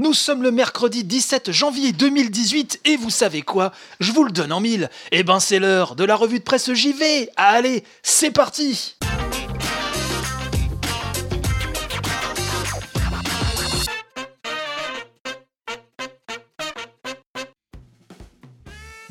Nous 0.00 0.14
sommes 0.14 0.44
le 0.44 0.52
mercredi 0.52 1.02
17 1.02 1.50
janvier 1.50 1.90
2018 1.90 2.82
et 2.84 2.96
vous 2.96 3.10
savez 3.10 3.42
quoi? 3.42 3.72
Je 3.98 4.12
vous 4.12 4.22
le 4.22 4.30
donne 4.30 4.52
en 4.52 4.60
mille. 4.60 4.90
Eh 5.10 5.24
ben 5.24 5.40
c'est 5.40 5.58
l'heure 5.58 5.96
de 5.96 6.04
la 6.04 6.14
revue 6.14 6.38
de 6.38 6.44
presse 6.44 6.72
JV. 6.72 7.28
Allez, 7.34 7.82
c'est 8.04 8.30
parti 8.30 8.94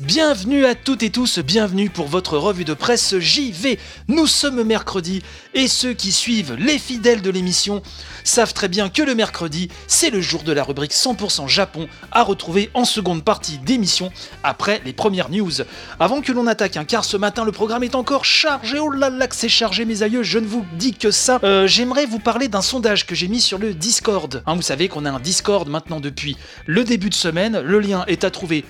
Bienvenue 0.08 0.64
à 0.64 0.74
toutes 0.74 1.02
et 1.02 1.10
tous, 1.10 1.38
bienvenue 1.38 1.90
pour 1.90 2.06
votre 2.06 2.38
revue 2.38 2.64
de 2.64 2.72
presse 2.72 3.18
JV. 3.18 3.78
Nous 4.08 4.26
sommes 4.26 4.62
mercredi 4.62 5.22
et 5.52 5.68
ceux 5.68 5.92
qui 5.92 6.12
suivent 6.12 6.54
les 6.54 6.78
fidèles 6.78 7.20
de 7.20 7.28
l'émission 7.28 7.82
savent 8.24 8.54
très 8.54 8.68
bien 8.68 8.88
que 8.88 9.02
le 9.02 9.14
mercredi, 9.14 9.68
c'est 9.86 10.08
le 10.08 10.22
jour 10.22 10.44
de 10.44 10.52
la 10.52 10.64
rubrique 10.64 10.92
100% 10.92 11.46
Japon 11.46 11.88
à 12.10 12.22
retrouver 12.22 12.70
en 12.72 12.86
seconde 12.86 13.22
partie 13.22 13.58
d'émission 13.58 14.10
après 14.42 14.80
les 14.86 14.94
premières 14.94 15.28
news. 15.28 15.52
Avant 16.00 16.22
que 16.22 16.32
l'on 16.32 16.46
attaque, 16.46 16.78
hein, 16.78 16.86
car 16.86 17.04
ce 17.04 17.18
matin 17.18 17.44
le 17.44 17.52
programme 17.52 17.84
est 17.84 17.94
encore 17.94 18.24
chargé, 18.24 18.78
oh 18.78 18.90
là 18.90 19.10
là 19.10 19.26
que 19.26 19.36
c'est 19.36 19.50
chargé 19.50 19.84
mes 19.84 20.02
aïeux, 20.02 20.22
je 20.22 20.38
ne 20.38 20.46
vous 20.46 20.64
dis 20.78 20.94
que 20.94 21.10
ça. 21.10 21.38
Euh, 21.44 21.66
j'aimerais 21.66 22.06
vous 22.06 22.18
parler 22.18 22.48
d'un 22.48 22.62
sondage 22.62 23.06
que 23.06 23.14
j'ai 23.14 23.28
mis 23.28 23.42
sur 23.42 23.58
le 23.58 23.74
Discord. 23.74 24.42
Hein, 24.46 24.54
vous 24.54 24.62
savez 24.62 24.88
qu'on 24.88 25.04
a 25.04 25.10
un 25.10 25.20
Discord 25.20 25.68
maintenant 25.68 26.00
depuis 26.00 26.38
le 26.64 26.82
début 26.84 27.10
de 27.10 27.14
semaine, 27.14 27.60
le 27.60 27.78
lien 27.78 28.06
est 28.06 28.24
à 28.24 28.30
trouver 28.30 28.64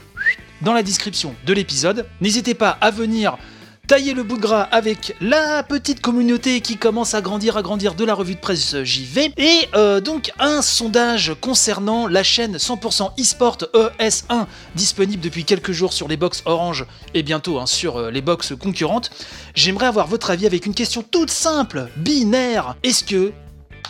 dans 0.62 0.72
la 0.72 0.82
description 0.82 1.34
de 1.46 1.52
l'épisode. 1.52 2.06
N'hésitez 2.20 2.54
pas 2.54 2.70
à 2.80 2.90
venir 2.90 3.36
tailler 3.88 4.12
le 4.12 4.22
bout 4.22 4.36
de 4.36 4.42
gras 4.42 4.68
avec 4.70 5.16
la 5.22 5.62
petite 5.62 6.02
communauté 6.02 6.60
qui 6.60 6.76
commence 6.76 7.14
à 7.14 7.22
grandir, 7.22 7.56
à 7.56 7.62
grandir 7.62 7.94
de 7.94 8.04
la 8.04 8.12
revue 8.12 8.34
de 8.34 8.40
presse 8.40 8.76
JV. 8.82 9.32
Et 9.38 9.66
euh, 9.74 10.00
donc 10.00 10.30
un 10.38 10.60
sondage 10.60 11.32
concernant 11.40 12.06
la 12.06 12.22
chaîne 12.22 12.58
100% 12.58 13.12
eSport 13.16 13.56
ES1 13.72 14.44
disponible 14.74 15.22
depuis 15.22 15.44
quelques 15.44 15.72
jours 15.72 15.94
sur 15.94 16.06
les 16.06 16.18
box 16.18 16.42
Orange 16.44 16.84
et 17.14 17.22
bientôt 17.22 17.58
hein, 17.58 17.64
sur 17.64 17.96
euh, 17.96 18.10
les 18.10 18.20
box 18.20 18.52
concurrentes. 18.60 19.10
J'aimerais 19.54 19.86
avoir 19.86 20.06
votre 20.06 20.30
avis 20.30 20.44
avec 20.44 20.66
une 20.66 20.74
question 20.74 21.02
toute 21.02 21.30
simple, 21.30 21.88
binaire. 21.96 22.76
Est-ce 22.82 23.04
que 23.04 23.32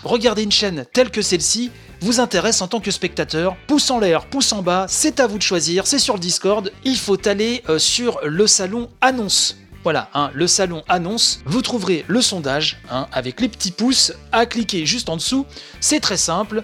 regarder 0.04 0.42
une 0.42 0.52
chaîne 0.52 0.84
telle 0.92 1.10
que 1.10 1.22
celle-ci 1.22 1.70
vous 2.00 2.20
intéresse 2.20 2.62
en 2.62 2.68
tant 2.68 2.80
que 2.80 2.90
spectateur. 2.90 3.56
Pouce 3.66 3.90
en 3.90 3.98
l'air, 3.98 4.26
pouce 4.26 4.52
en 4.52 4.62
bas, 4.62 4.86
c'est 4.88 5.20
à 5.20 5.26
vous 5.26 5.38
de 5.38 5.42
choisir, 5.42 5.86
c'est 5.86 5.98
sur 5.98 6.14
le 6.14 6.20
Discord. 6.20 6.72
Il 6.84 6.96
faut 6.96 7.28
aller 7.28 7.62
euh, 7.68 7.78
sur 7.78 8.20
le 8.24 8.46
salon 8.46 8.88
annonce. 9.00 9.56
Voilà, 9.84 10.10
hein, 10.12 10.30
le 10.34 10.46
salon 10.46 10.82
annonce, 10.88 11.40
vous 11.46 11.62
trouverez 11.62 12.04
le 12.08 12.20
sondage 12.20 12.78
hein, 12.90 13.06
avec 13.12 13.40
les 13.40 13.48
petits 13.48 13.70
pouces 13.70 14.12
à 14.32 14.44
cliquer 14.44 14.86
juste 14.86 15.08
en 15.08 15.16
dessous. 15.16 15.46
C'est 15.80 16.00
très 16.00 16.16
simple, 16.16 16.62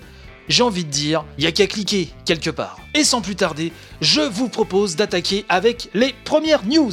j'ai 0.49 0.63
envie 0.63 0.85
de 0.85 0.91
dire, 0.91 1.25
il 1.39 1.43
n'y 1.43 1.47
a 1.47 1.53
qu'à 1.53 1.67
cliquer 1.67 2.11
quelque 2.27 2.51
part. 2.51 2.79
Et 2.93 3.05
sans 3.05 3.21
plus 3.21 3.37
tarder, 3.37 3.73
je 4.01 4.21
vous 4.21 4.49
propose 4.49 4.97
d'attaquer 4.97 5.45
avec 5.49 5.89
les 5.95 6.15
premières 6.25 6.65
news. 6.67 6.93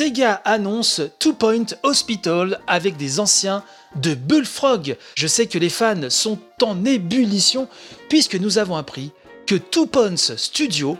Sega 0.00 0.40
annonce 0.46 1.02
Two 1.18 1.34
Point 1.34 1.66
Hospital 1.82 2.58
avec 2.66 2.96
des 2.96 3.20
anciens 3.20 3.62
de 3.96 4.14
Bullfrog. 4.14 4.96
Je 5.14 5.26
sais 5.26 5.46
que 5.46 5.58
les 5.58 5.68
fans 5.68 6.08
sont 6.08 6.38
en 6.62 6.86
ébullition 6.86 7.68
puisque 8.08 8.36
nous 8.36 8.56
avons 8.56 8.76
appris 8.76 9.10
que 9.46 9.56
Two 9.56 9.84
Points 9.84 10.16
Studio, 10.38 10.96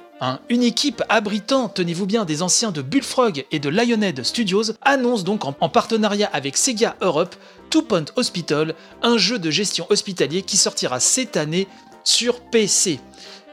une 0.51 0.63
équipe 0.63 1.03
abritant, 1.09 1.71
tenez-vous 1.71 2.05
bien, 2.05 2.27
des 2.27 2.43
anciens 2.43 2.73
de 2.73 2.83
Bullfrog 2.83 3.47
et 3.51 3.59
de 3.59 3.71
Lionhead 3.71 4.23
Studios, 4.23 4.73
annonce 4.83 5.25
donc 5.25 5.47
en, 5.47 5.57
en 5.59 5.71
partenariat 5.71 6.29
avec 6.35 6.59
Sega 6.59 6.95
Europe 7.01 7.35
Two 7.71 7.81
Point 7.81 8.05
Hospital, 8.17 8.75
un 9.01 9.17
jeu 9.17 9.39
de 9.39 9.51
gestion 9.51 9.87
hospitalier 9.89 10.43
qui 10.43 10.59
sortira 10.59 11.01
cette 11.01 11.39
année 11.39 11.69
sur 12.05 12.41
PC. 12.41 13.01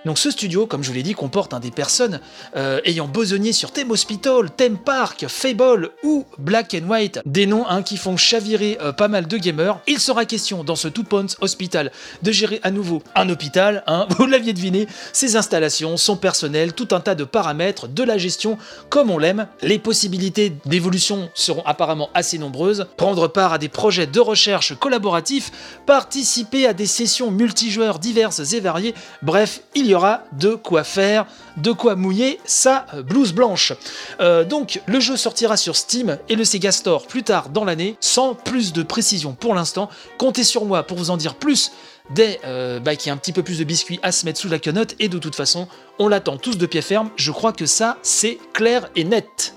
Donc 0.07 0.19
ce 0.19 0.31
studio, 0.31 0.67
comme 0.67 0.83
je 0.83 0.87
vous 0.87 0.95
l'ai 0.95 1.03
dit, 1.03 1.13
comporte 1.13 1.53
des 1.59 1.69
personnes 1.69 2.21
euh, 2.55 2.79
ayant 2.85 3.09
besogné 3.09 3.51
sur 3.51 3.71
Theme 3.71 3.91
Hospital, 3.91 4.49
Theme 4.55 4.77
Park, 4.77 5.25
Fable 5.27 5.89
ou 6.01 6.25
Black 6.37 6.73
and 6.75 6.89
White, 6.89 7.19
des 7.25 7.45
noms 7.45 7.67
hein, 7.67 7.83
qui 7.83 7.97
font 7.97 8.15
chavirer 8.15 8.77
euh, 8.81 8.93
pas 8.93 9.09
mal 9.09 9.27
de 9.27 9.37
gamers. 9.37 9.79
Il 9.85 9.99
sera 9.99 10.23
question 10.23 10.63
dans 10.63 10.77
ce 10.77 10.87
Two 10.87 11.03
Points 11.03 11.35
Hospital 11.41 11.91
de 12.21 12.31
gérer 12.31 12.61
à 12.63 12.71
nouveau 12.71 13.03
un 13.15 13.27
hôpital, 13.27 13.83
hein, 13.85 14.07
vous 14.17 14.27
l'aviez 14.27 14.53
deviné, 14.53 14.87
ses 15.11 15.35
installations, 15.35 15.97
son 15.97 16.15
personnel, 16.15 16.71
tout 16.71 16.87
un 16.91 17.01
tas 17.01 17.15
de 17.15 17.25
paramètres, 17.25 17.89
de 17.89 18.03
la 18.03 18.17
gestion 18.17 18.57
comme 18.87 19.11
on 19.11 19.17
l'aime. 19.17 19.47
Les 19.61 19.77
possibilités 19.77 20.53
d'évolution 20.65 21.29
seront 21.33 21.63
apparemment 21.65 22.09
assez 22.13 22.37
nombreuses. 22.37 22.87
Prendre 22.95 23.27
part 23.27 23.51
à 23.51 23.57
des 23.57 23.67
projets 23.67 24.07
de 24.07 24.21
recherche 24.21 24.73
collaboratifs, 24.79 25.51
participer 25.85 26.65
à 26.65 26.71
des 26.71 26.87
sessions 26.87 27.29
multijoueurs 27.29 27.99
diverses 27.99 28.53
et 28.53 28.61
variées, 28.61 28.93
bref, 29.21 29.63
il 29.75 29.85
y 29.85 29.93
aura 29.93 29.96
de 30.31 30.55
quoi 30.55 30.83
faire, 30.83 31.25
de 31.57 31.71
quoi 31.71 31.95
mouiller 31.95 32.39
sa 32.45 32.85
blouse 33.05 33.33
blanche. 33.33 33.73
Euh, 34.19 34.43
donc 34.43 34.81
le 34.85 34.99
jeu 34.99 35.17
sortira 35.17 35.57
sur 35.57 35.75
Steam 35.75 36.17
et 36.29 36.35
le 36.35 36.43
Sega 36.43 36.71
Store 36.71 37.07
plus 37.07 37.23
tard 37.23 37.49
dans 37.49 37.65
l'année, 37.65 37.97
sans 37.99 38.33
plus 38.33 38.73
de 38.73 38.83
précision 38.83 39.33
pour 39.33 39.55
l'instant. 39.55 39.89
Comptez 40.17 40.43
sur 40.43 40.65
moi 40.65 40.83
pour 40.83 40.97
vous 40.97 41.09
en 41.09 41.17
dire 41.17 41.35
plus 41.35 41.71
dès 42.09 42.39
euh, 42.45 42.79
bah, 42.79 42.95
qu'il 42.95 43.07
y 43.07 43.09
a 43.09 43.13
un 43.13 43.17
petit 43.17 43.33
peu 43.33 43.43
plus 43.43 43.59
de 43.59 43.63
biscuits 43.63 43.99
à 44.03 44.11
se 44.11 44.25
mettre 44.25 44.39
sous 44.39 44.49
la 44.49 44.59
quenotte 44.59 44.95
et 44.99 45.09
de 45.09 45.17
toute 45.17 45.35
façon 45.35 45.67
on 45.99 46.07
l'attend 46.07 46.37
tous 46.37 46.57
de 46.57 46.65
pied 46.65 46.81
ferme, 46.81 47.09
je 47.15 47.31
crois 47.31 47.53
que 47.53 47.65
ça 47.65 47.97
c'est 48.01 48.37
clair 48.53 48.89
et 48.95 49.03
net. 49.03 49.53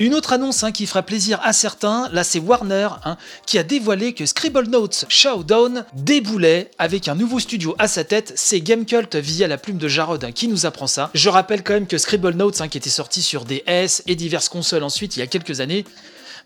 Une 0.00 0.14
autre 0.14 0.32
annonce 0.32 0.62
hein, 0.62 0.70
qui 0.70 0.86
fera 0.86 1.02
plaisir 1.02 1.40
à 1.42 1.52
certains, 1.52 2.08
là 2.12 2.22
c'est 2.22 2.38
Warner, 2.38 2.88
hein, 3.04 3.16
qui 3.46 3.58
a 3.58 3.64
dévoilé 3.64 4.12
que 4.12 4.26
Scribble 4.26 4.68
Notes 4.68 5.06
Showdown 5.08 5.84
déboulait 5.92 6.70
avec 6.78 7.08
un 7.08 7.16
nouveau 7.16 7.40
studio 7.40 7.74
à 7.80 7.88
sa 7.88 8.04
tête, 8.04 8.32
c'est 8.36 8.60
Gamecult 8.60 9.16
via 9.16 9.48
la 9.48 9.58
plume 9.58 9.78
de 9.78 9.88
Jarod 9.88 10.22
hein, 10.22 10.30
qui 10.30 10.46
nous 10.46 10.66
apprend 10.66 10.86
ça. 10.86 11.10
Je 11.14 11.28
rappelle 11.28 11.64
quand 11.64 11.74
même 11.74 11.88
que 11.88 11.98
Scribble 11.98 12.34
Notes, 12.34 12.62
qui 12.68 12.78
était 12.78 12.90
sorti 12.90 13.22
sur 13.22 13.44
DS 13.44 14.02
et 14.06 14.14
diverses 14.14 14.48
consoles 14.48 14.84
ensuite 14.84 15.16
il 15.16 15.20
y 15.20 15.22
a 15.22 15.26
quelques 15.26 15.60
années, 15.60 15.84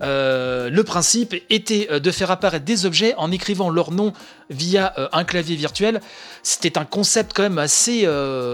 euh, 0.00 0.70
le 0.70 0.84
principe 0.84 1.34
était 1.50 1.88
euh, 1.90 2.00
de 2.00 2.10
faire 2.10 2.30
apparaître 2.30 2.64
des 2.64 2.86
objets 2.86 3.14
en 3.19 3.30
écrivant 3.30 3.70
leur 3.70 3.90
nom 3.92 4.12
via 4.50 4.94
euh, 4.98 5.08
un 5.12 5.24
clavier 5.24 5.56
virtuel. 5.56 6.00
C'était 6.42 6.78
un 6.78 6.84
concept 6.84 7.32
quand 7.34 7.42
même 7.42 7.58
assez, 7.58 8.08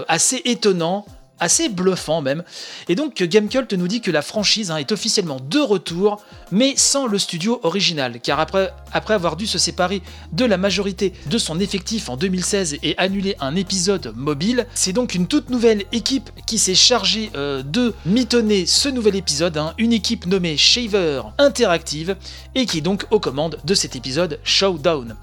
assez 0.07 0.41
étonnant 0.45 1.05
assez 1.39 1.69
bluffant 1.69 2.21
même. 2.21 2.43
Et 2.87 2.95
donc 2.95 3.21
Gamecult 3.21 3.71
nous 3.73 3.87
dit 3.87 4.01
que 4.01 4.11
la 4.11 4.21
franchise 4.21 4.71
hein, 4.71 4.77
est 4.77 4.91
officiellement 4.91 5.39
de 5.39 5.59
retour, 5.59 6.21
mais 6.51 6.73
sans 6.75 7.07
le 7.07 7.17
studio 7.17 7.59
original, 7.63 8.19
car 8.21 8.39
après, 8.39 8.71
avoir 8.91 9.35
dû 9.35 9.47
se 9.47 9.57
séparer 9.57 10.01
de 10.31 10.45
la 10.45 10.57
majorité 10.57 11.13
de 11.27 11.37
son 11.37 11.59
effectif 11.59 12.09
en 12.09 12.17
2016 12.17 12.77
et 12.83 12.95
annuler 12.97 13.35
un 13.39 13.55
épisode 13.55 14.13
mobile, 14.15 14.67
c'est 14.73 14.93
donc 14.93 15.15
une 15.15 15.27
toute 15.27 15.49
nouvelle 15.49 15.85
équipe 15.91 16.29
qui 16.45 16.59
s'est 16.59 16.75
chargée 16.75 17.31
euh, 17.35 17.63
de 17.63 17.93
mitonner 18.05 18.65
ce 18.65 18.89
nouvel 18.89 19.15
épisode, 19.15 19.57
hein, 19.57 19.73
une 19.77 19.93
équipe 19.93 20.25
nommée 20.25 20.57
Shaver 20.57 21.21
Interactive, 21.37 22.15
et 22.55 22.65
qui 22.65 22.79
est 22.79 22.81
donc 22.81 23.05
aux 23.11 23.19
commandes 23.19 23.57
de 23.63 23.73
cet 23.73 23.95
épisode 23.95 24.39
Showdown. 24.43 25.15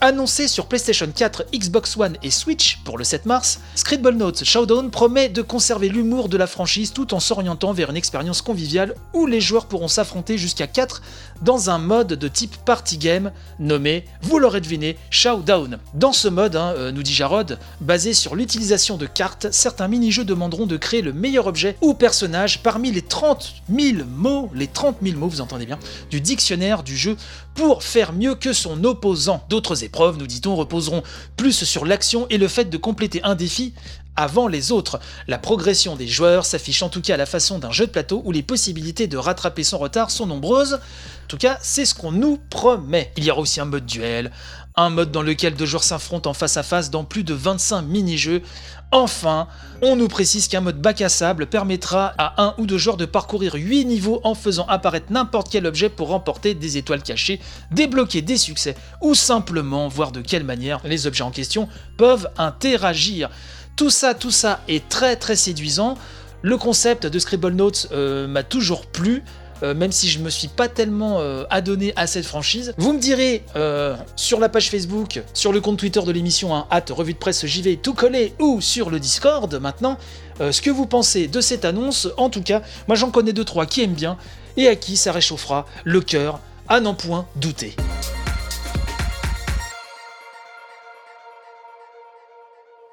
Annoncé 0.00 0.46
sur 0.46 0.66
PlayStation 0.66 1.08
4, 1.12 1.46
Xbox 1.52 1.96
One 1.96 2.16
et 2.22 2.30
Switch 2.30 2.78
pour 2.84 2.98
le 2.98 3.04
7 3.04 3.26
mars, 3.26 3.58
Scribble 3.74 4.14
Notes 4.14 4.44
Showdown 4.44 4.92
promet 4.92 5.28
de 5.28 5.42
conserver 5.42 5.88
l'humour 5.88 6.28
de 6.28 6.36
la 6.36 6.46
franchise 6.46 6.92
tout 6.92 7.14
en 7.14 7.20
s'orientant 7.20 7.72
vers 7.72 7.90
une 7.90 7.96
expérience 7.96 8.40
conviviale 8.40 8.94
où 9.12 9.26
les 9.26 9.40
joueurs 9.40 9.66
pourront 9.66 9.88
s'affronter 9.88 10.38
jusqu'à 10.38 10.68
4 10.68 11.02
dans 11.42 11.70
un 11.70 11.78
mode 11.78 12.12
de 12.12 12.28
type 12.28 12.56
party 12.64 12.98
game 12.98 13.32
nommé, 13.58 14.04
vous 14.22 14.38
l'aurez 14.38 14.60
deviné, 14.60 14.96
Showdown. 15.10 15.78
Dans 15.94 16.12
ce 16.12 16.28
mode, 16.28 16.54
hein, 16.54 16.74
euh, 16.76 16.92
nous 16.92 17.02
dit 17.02 17.14
Jarod, 17.14 17.58
basé 17.80 18.12
sur 18.14 18.36
l'utilisation 18.36 18.96
de 18.96 19.06
cartes, 19.06 19.48
certains 19.50 19.88
mini-jeux 19.88 20.24
demanderont 20.24 20.66
de 20.66 20.76
créer 20.76 21.02
le 21.02 21.12
meilleur 21.12 21.48
objet 21.48 21.76
ou 21.80 21.94
personnage 21.94 22.62
parmi 22.62 22.92
les 22.92 23.02
30 23.02 23.62
000 23.68 24.04
mots, 24.08 24.48
les 24.54 24.68
30 24.68 24.98
000 25.02 25.16
mots, 25.16 25.28
vous 25.28 25.40
entendez 25.40 25.66
bien, 25.66 25.78
du 26.10 26.20
dictionnaire 26.20 26.84
du 26.84 26.96
jeu 26.96 27.16
pour 27.54 27.82
faire 27.82 28.12
mieux 28.12 28.36
que 28.36 28.52
son 28.52 28.84
opposant. 28.84 29.42
D'autres 29.48 29.82
épreuves, 29.88 30.18
nous 30.18 30.26
dit-on, 30.26 30.54
reposeront 30.54 31.02
plus 31.36 31.64
sur 31.64 31.84
l'action 31.84 32.26
et 32.30 32.38
le 32.38 32.46
fait 32.46 32.66
de 32.66 32.76
compléter 32.76 33.20
un 33.24 33.34
défi 33.34 33.72
avant 34.18 34.48
les 34.48 34.72
autres. 34.72 34.98
La 35.28 35.38
progression 35.38 35.94
des 35.94 36.08
joueurs 36.08 36.44
s'affiche 36.44 36.82
en 36.82 36.88
tout 36.88 37.00
cas 37.00 37.14
à 37.14 37.16
la 37.16 37.24
façon 37.24 37.58
d'un 37.60 37.70
jeu 37.70 37.86
de 37.86 37.92
plateau 37.92 38.20
où 38.24 38.32
les 38.32 38.42
possibilités 38.42 39.06
de 39.06 39.16
rattraper 39.16 39.62
son 39.62 39.78
retard 39.78 40.10
sont 40.10 40.26
nombreuses. 40.26 40.74
En 40.74 41.28
tout 41.28 41.36
cas, 41.36 41.56
c'est 41.62 41.84
ce 41.84 41.94
qu'on 41.94 42.10
nous 42.10 42.38
promet. 42.50 43.12
Il 43.16 43.24
y 43.24 43.30
aura 43.30 43.40
aussi 43.40 43.60
un 43.60 43.64
mode 43.64 43.86
duel, 43.86 44.32
un 44.74 44.90
mode 44.90 45.12
dans 45.12 45.22
lequel 45.22 45.54
deux 45.54 45.66
joueurs 45.66 45.84
s'affrontent 45.84 46.28
en 46.28 46.34
face 46.34 46.56
à 46.56 46.64
face 46.64 46.90
dans 46.90 47.04
plus 47.04 47.22
de 47.22 47.34
25 47.34 47.82
mini-jeux. 47.82 48.42
Enfin, 48.90 49.48
on 49.82 49.96
nous 49.96 50.08
précise 50.08 50.48
qu'un 50.48 50.62
mode 50.62 50.80
bac 50.80 51.02
à 51.02 51.10
sable 51.10 51.46
permettra 51.46 52.14
à 52.16 52.42
un 52.42 52.54
ou 52.56 52.64
deux 52.64 52.78
joueurs 52.78 52.96
de 52.96 53.04
parcourir 53.04 53.54
8 53.54 53.84
niveaux 53.84 54.20
en 54.24 54.34
faisant 54.34 54.64
apparaître 54.66 55.12
n'importe 55.12 55.50
quel 55.50 55.66
objet 55.66 55.90
pour 55.90 56.08
remporter 56.08 56.54
des 56.54 56.78
étoiles 56.78 57.02
cachées, 57.02 57.38
débloquer 57.70 58.22
des 58.22 58.38
succès 58.38 58.76
ou 59.02 59.14
simplement 59.14 59.88
voir 59.88 60.10
de 60.10 60.22
quelle 60.22 60.44
manière 60.44 60.80
les 60.84 61.06
objets 61.06 61.22
en 61.22 61.30
question 61.30 61.68
peuvent 61.98 62.30
interagir. 62.38 63.28
Tout 63.76 63.90
ça, 63.90 64.14
tout 64.14 64.30
ça 64.30 64.60
est 64.68 64.88
très 64.88 65.16
très 65.16 65.36
séduisant. 65.36 65.98
Le 66.40 66.56
concept 66.56 67.06
de 67.06 67.18
Scribble 67.18 67.52
Notes 67.52 67.88
euh, 67.92 68.26
m'a 68.26 68.42
toujours 68.42 68.86
plu. 68.86 69.22
Euh, 69.62 69.74
même 69.74 69.92
si 69.92 70.08
je 70.08 70.20
me 70.20 70.30
suis 70.30 70.48
pas 70.48 70.68
tellement 70.68 71.20
euh, 71.20 71.44
adonné 71.50 71.92
à 71.96 72.06
cette 72.06 72.26
franchise. 72.26 72.74
Vous 72.78 72.92
me 72.92 72.98
direz 72.98 73.42
euh, 73.56 73.96
sur 74.16 74.40
la 74.40 74.48
page 74.48 74.70
Facebook, 74.70 75.22
sur 75.34 75.52
le 75.52 75.60
compte 75.60 75.78
Twitter 75.78 76.00
de 76.02 76.12
l'émission, 76.12 76.54
hein, 76.54 76.66
revue 76.90 77.14
de 77.14 77.18
presse 77.18 77.44
vais 77.44 77.76
tout 77.76 77.94
coller, 77.94 78.34
ou 78.38 78.60
sur 78.60 78.90
le 78.90 79.00
Discord 79.00 79.52
maintenant, 79.60 79.98
ce 80.38 80.60
que 80.62 80.70
vous 80.70 80.86
pensez 80.86 81.26
de 81.26 81.40
cette 81.40 81.64
annonce. 81.64 82.08
En 82.16 82.30
tout 82.30 82.42
cas, 82.42 82.62
moi 82.86 82.96
j'en 82.96 83.10
connais 83.10 83.32
deux 83.32 83.44
trois 83.44 83.66
qui 83.66 83.82
aiment 83.82 83.94
bien 83.94 84.16
et 84.56 84.68
à 84.68 84.76
qui 84.76 84.96
ça 84.96 85.12
réchauffera 85.12 85.66
le 85.84 86.00
cœur 86.00 86.40
à 86.68 86.80
n'en 86.80 86.94
point 86.94 87.26
douter. 87.36 87.74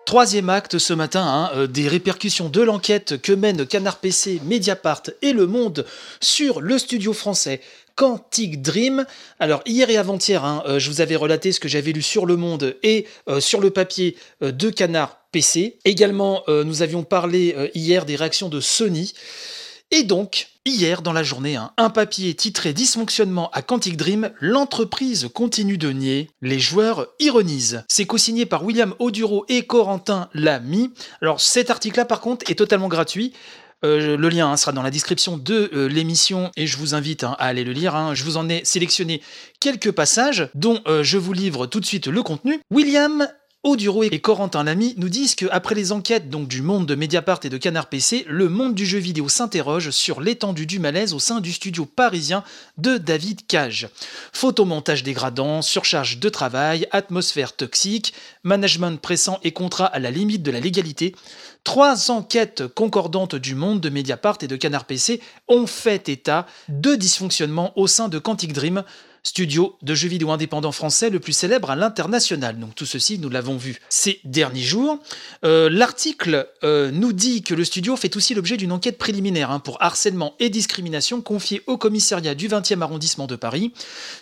Troisième 0.05 0.51
acte 0.51 0.77
ce 0.77 0.93
matin, 0.93 1.23
hein, 1.25 1.51
euh, 1.55 1.67
des 1.67 1.87
répercussions 1.87 2.47
de 2.47 2.61
l'enquête 2.61 3.19
que 3.19 3.31
mènent 3.31 3.65
Canard 3.65 3.97
PC, 3.97 4.39
Mediapart 4.45 5.01
et 5.23 5.33
Le 5.33 5.47
Monde 5.47 5.83
sur 6.21 6.61
le 6.61 6.77
studio 6.77 7.11
français 7.11 7.59
Quantic 7.95 8.61
Dream. 8.61 9.07
Alors 9.39 9.63
hier 9.65 9.89
et 9.89 9.97
avant-hier, 9.97 10.45
hein, 10.45 10.61
euh, 10.67 10.77
je 10.77 10.91
vous 10.91 11.01
avais 11.01 11.15
relaté 11.15 11.51
ce 11.51 11.59
que 11.59 11.67
j'avais 11.67 11.91
lu 11.91 12.03
sur 12.03 12.27
Le 12.27 12.37
Monde 12.37 12.77
et 12.83 13.07
euh, 13.27 13.39
sur 13.39 13.59
le 13.59 13.71
papier 13.71 14.15
de 14.41 14.69
Canard 14.69 15.17
PC. 15.31 15.79
Également, 15.85 16.43
nous 16.47 16.81
avions 16.81 17.03
parlé 17.03 17.71
hier 17.73 18.05
des 18.05 18.15
réactions 18.15 18.47
de 18.47 18.61
Sony. 18.61 19.13
Et 19.91 20.03
donc, 20.03 20.47
hier 20.65 21.01
dans 21.01 21.13
la 21.13 21.21
journée, 21.21 21.55
hein, 21.55 21.71
un 21.77 21.89
papier 21.89 22.33
titré 22.33 22.73
Dysfonctionnement 22.73 23.51
à 23.51 23.61
Quantic 23.61 23.97
Dream, 23.97 24.31
l'entreprise 24.41 25.29
continue 25.33 25.77
de 25.77 25.91
nier, 25.91 26.31
les 26.41 26.59
joueurs 26.59 27.07
ironisent. 27.19 27.83
C'est 27.87 28.05
co-signé 28.05 28.45
par 28.45 28.63
William 28.63 28.95
Oduro 28.97 29.45
et 29.47 29.65
Corentin 29.65 30.27
Lamy. 30.33 30.91
Alors 31.21 31.39
cet 31.39 31.69
article-là 31.69 32.05
par 32.05 32.19
contre 32.19 32.49
est 32.49 32.55
totalement 32.55 32.87
gratuit. 32.87 33.33
Euh, 33.83 34.17
le 34.17 34.29
lien 34.29 34.49
hein, 34.49 34.57
sera 34.57 34.71
dans 34.71 34.81
la 34.81 34.89
description 34.89 35.37
de 35.37 35.69
euh, 35.73 35.87
l'émission 35.87 36.49
et 36.55 36.65
je 36.65 36.77
vous 36.77 36.95
invite 36.95 37.23
hein, 37.23 37.35
à 37.37 37.45
aller 37.45 37.63
le 37.63 37.71
lire. 37.71 38.15
Je 38.15 38.23
vous 38.23 38.37
en 38.37 38.49
ai 38.49 38.65
sélectionné 38.65 39.21
quelques 39.59 39.91
passages 39.91 40.49
dont 40.55 40.81
euh, 40.87 41.03
je 41.03 41.19
vous 41.19 41.33
livre 41.33 41.67
tout 41.67 41.79
de 41.79 41.85
suite 41.85 42.07
le 42.07 42.23
contenu. 42.23 42.59
William 42.71 43.27
Oduro 43.65 44.03
et 44.03 44.19
Corentin 44.19 44.63
Lamy 44.63 44.93
nous 44.97 45.09
disent 45.09 45.33
que 45.33 45.47
après 45.49 45.73
les 45.73 45.91
enquêtes 45.91 46.29
du 46.29 46.61
monde 46.61 46.85
de 46.85 46.93
Mediapart 46.93 47.39
et 47.45 47.49
de 47.49 47.57
Canard 47.57 47.87
PC, 47.87 48.23
le 48.27 48.47
monde 48.47 48.75
du 48.75 48.85
jeu 48.85 48.99
vidéo 48.99 49.27
s'interroge 49.27 49.89
sur 49.89 50.21
l'étendue 50.21 50.67
du 50.67 50.77
malaise 50.77 51.15
au 51.15 51.19
sein 51.19 51.41
du 51.41 51.51
studio 51.51 51.87
parisien 51.87 52.43
de 52.77 52.99
David 52.99 53.47
Cage. 53.47 53.89
Photomontage 54.33 55.01
dégradant, 55.01 55.63
surcharge 55.63 56.19
de 56.19 56.29
travail, 56.29 56.87
atmosphère 56.91 57.55
toxique, 57.55 58.13
management 58.43 59.01
pressant 59.01 59.39
et 59.43 59.51
contrat 59.51 59.87
à 59.87 59.97
la 59.97 60.11
limite 60.11 60.43
de 60.43 60.51
la 60.51 60.59
légalité. 60.59 61.15
Trois 61.63 62.11
enquêtes 62.11 62.67
concordantes 62.67 63.33
du 63.33 63.55
monde 63.55 63.81
de 63.81 63.89
Mediapart 63.89 64.37
et 64.41 64.47
de 64.47 64.57
Canard 64.57 64.85
PC 64.85 65.21
ont 65.47 65.65
fait 65.65 66.07
état 66.07 66.45
de 66.69 66.93
dysfonctionnements 66.93 67.73
au 67.75 67.87
sein 67.87 68.09
de 68.09 68.19
Quantic 68.19 68.53
Dream, 68.53 68.83
studio 69.25 69.75
de 69.81 69.95
jeux 69.95 70.07
vidéo 70.07 70.29
indépendant 70.29 70.71
français 70.71 71.09
le 71.09 71.19
plus 71.19 71.33
célèbre 71.33 71.71
à 71.71 71.75
l'international. 71.75 72.59
Donc 72.59 72.75
tout 72.75 72.85
ceci, 72.85 73.17
nous 73.17 73.29
l'avons 73.29 73.57
vu 73.57 73.79
ces 73.89 74.19
derniers 74.23 74.61
jours. 74.61 74.99
Euh, 75.43 75.67
l'article 75.69 76.47
euh, 76.63 76.91
nous 76.91 77.11
dit 77.11 77.41
que 77.41 77.55
le 77.55 77.65
studio 77.65 77.97
fait 77.97 78.15
aussi 78.15 78.35
l'objet 78.35 78.55
d'une 78.55 78.71
enquête 78.71 78.99
préliminaire 78.99 79.49
hein, 79.49 79.59
pour 79.59 79.81
harcèlement 79.81 80.35
et 80.39 80.49
discrimination 80.49 81.21
confiée 81.21 81.63
au 81.65 81.77
commissariat 81.77 82.35
du 82.35 82.47
20e 82.47 82.81
arrondissement 82.81 83.25
de 83.25 83.35
Paris. 83.35 83.73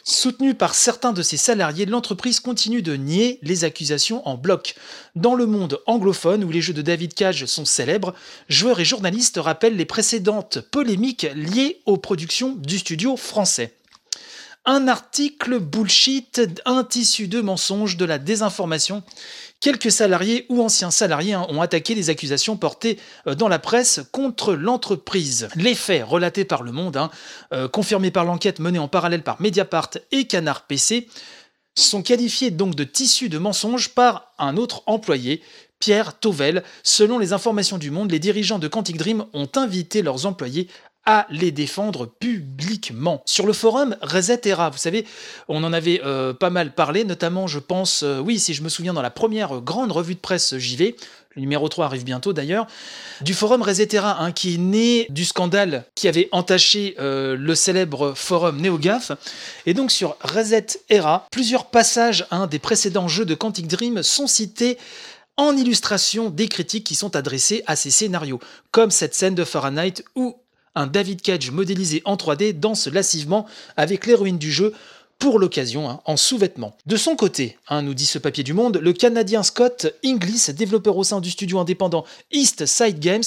Soutenu 0.05 0.53
par 0.53 0.73
certains 0.73 1.11
de 1.11 1.21
ses 1.21 1.37
salariés, 1.37 1.85
l'entreprise 1.85 2.39
continue 2.39 2.81
de 2.81 2.95
nier 2.95 3.39
les 3.41 3.65
accusations 3.65 4.25
en 4.25 4.37
bloc. 4.37 4.73
Dans 5.15 5.35
le 5.35 5.45
monde 5.45 5.81
anglophone, 5.85 6.45
où 6.45 6.49
les 6.49 6.61
jeux 6.61 6.73
de 6.73 6.81
David 6.81 7.13
Cage 7.13 7.45
sont 7.45 7.65
célèbres, 7.65 8.13
joueurs 8.47 8.79
et 8.79 8.85
journalistes 8.85 9.37
rappellent 9.37 9.75
les 9.75 9.85
précédentes 9.85 10.59
polémiques 10.71 11.27
liées 11.35 11.81
aux 11.85 11.97
productions 11.97 12.55
du 12.55 12.79
studio 12.79 13.17
français 13.17 13.73
un 14.65 14.87
article 14.87 15.59
bullshit, 15.59 16.41
un 16.65 16.83
tissu 16.83 17.27
de 17.27 17.41
mensonges, 17.41 17.97
de 17.97 18.05
la 18.05 18.17
désinformation. 18.17 19.03
Quelques 19.59 19.91
salariés 19.91 20.45
ou 20.49 20.61
anciens 20.61 20.91
salariés 20.91 21.33
hein, 21.33 21.45
ont 21.49 21.61
attaqué 21.61 21.95
les 21.95 22.09
accusations 22.09 22.57
portées 22.57 22.99
euh, 23.27 23.35
dans 23.35 23.47
la 23.47 23.59
presse 23.59 24.01
contre 24.11 24.53
l'entreprise. 24.53 25.47
Les 25.55 25.75
faits 25.75 26.05
relatés 26.05 26.45
par 26.45 26.63
Le 26.63 26.71
Monde, 26.71 26.97
hein, 26.97 27.09
euh, 27.53 27.67
confirmés 27.67 28.11
par 28.11 28.25
l'enquête 28.25 28.59
menée 28.59 28.79
en 28.79 28.87
parallèle 28.87 29.23
par 29.23 29.41
Mediapart 29.41 29.91
et 30.11 30.25
Canard 30.25 30.65
PC, 30.65 31.07
sont 31.75 32.03
qualifiés 32.03 32.51
donc 32.51 32.75
de 32.75 32.83
tissu 32.83 33.29
de 33.29 33.37
mensonges 33.37 33.89
par 33.89 34.33
un 34.37 34.57
autre 34.57 34.83
employé, 34.85 35.41
Pierre 35.79 36.19
Tovel. 36.19 36.63
Selon 36.83 37.17
les 37.17 37.33
informations 37.33 37.77
du 37.77 37.89
Monde, 37.89 38.11
les 38.11 38.19
dirigeants 38.19 38.59
de 38.59 38.67
Quantic 38.67 38.97
Dream 38.97 39.25
ont 39.33 39.49
invité 39.55 40.01
leurs 40.01 40.25
employés 40.25 40.67
à 41.05 41.27
les 41.29 41.51
défendre 41.51 42.05
publiquement. 42.05 43.21
Sur 43.25 43.45
le 43.45 43.53
forum 43.53 43.95
Reset 44.01 44.41
Era, 44.45 44.69
vous 44.69 44.77
savez, 44.77 45.05
on 45.47 45.63
en 45.63 45.73
avait 45.73 46.01
euh, 46.05 46.33
pas 46.33 46.49
mal 46.49 46.73
parlé, 46.73 47.03
notamment, 47.03 47.47
je 47.47 47.59
pense, 47.59 48.03
euh, 48.03 48.19
oui, 48.19 48.39
si 48.39 48.53
je 48.53 48.63
me 48.63 48.69
souviens, 48.69 48.93
dans 48.93 49.01
la 49.01 49.09
première 49.09 49.61
grande 49.61 49.91
revue 49.91 50.15
de 50.15 50.19
presse 50.19 50.57
JV, 50.57 50.95
le 51.35 51.41
numéro 51.41 51.67
3 51.67 51.85
arrive 51.85 52.03
bientôt 52.03 52.31
d'ailleurs, 52.31 52.67
du 53.21 53.33
forum 53.33 53.61
Resetera, 53.63 54.21
hein, 54.21 54.31
qui 54.31 54.55
est 54.55 54.57
né 54.57 55.07
du 55.09 55.25
scandale 55.25 55.85
qui 55.95 56.07
avait 56.07 56.29
entaché 56.31 56.95
euh, 56.99 57.35
le 57.35 57.55
célèbre 57.55 58.13
forum 58.15 58.61
NeoGAF. 58.61 59.11
Et 59.65 59.73
donc 59.73 59.91
sur 59.91 60.15
Reset 60.21 60.67
Era, 60.89 61.27
plusieurs 61.31 61.65
passages 61.65 62.27
hein, 62.31 62.47
des 62.47 62.59
précédents 62.59 63.07
jeux 63.07 63.25
de 63.25 63.35
Quantic 63.35 63.67
Dream 63.67 64.03
sont 64.03 64.27
cités 64.27 64.77
en 65.37 65.57
illustration 65.57 66.29
des 66.29 66.47
critiques 66.47 66.85
qui 66.85 66.95
sont 66.95 67.15
adressées 67.15 67.63
à 67.65 67.75
ces 67.75 67.89
scénarios, 67.89 68.39
comme 68.69 68.91
cette 68.91 69.15
scène 69.15 69.33
de 69.33 69.43
Fahrenheit 69.43 70.03
où 70.15 70.35
un 70.75 70.87
David 70.87 71.21
Cage 71.21 71.51
modélisé 71.51 72.01
en 72.05 72.15
3D 72.15 72.53
danse 72.59 72.87
lassivement 72.87 73.45
avec 73.77 74.05
l'héroïne 74.05 74.37
du 74.37 74.51
jeu 74.51 74.73
pour 75.23 75.39
l'occasion, 75.39 75.89
hein, 75.89 76.01
en 76.03 76.17
sous-vêtements. 76.17 76.75
De 76.85 76.97
son 76.97 77.15
côté, 77.15 77.57
hein, 77.69 77.81
nous 77.81 77.93
dit 77.93 78.05
ce 78.05 78.19
papier 78.19 78.43
du 78.43 78.51
Monde, 78.51 78.79
le 78.81 78.91
Canadien 78.91 79.41
Scott 79.41 79.87
Inglis, 80.03 80.47
développeur 80.53 80.97
au 80.97 81.05
sein 81.05 81.21
du 81.21 81.31
studio 81.31 81.59
indépendant 81.59 82.03
East 82.33 82.65
Side 82.65 82.99
Games, 82.99 83.23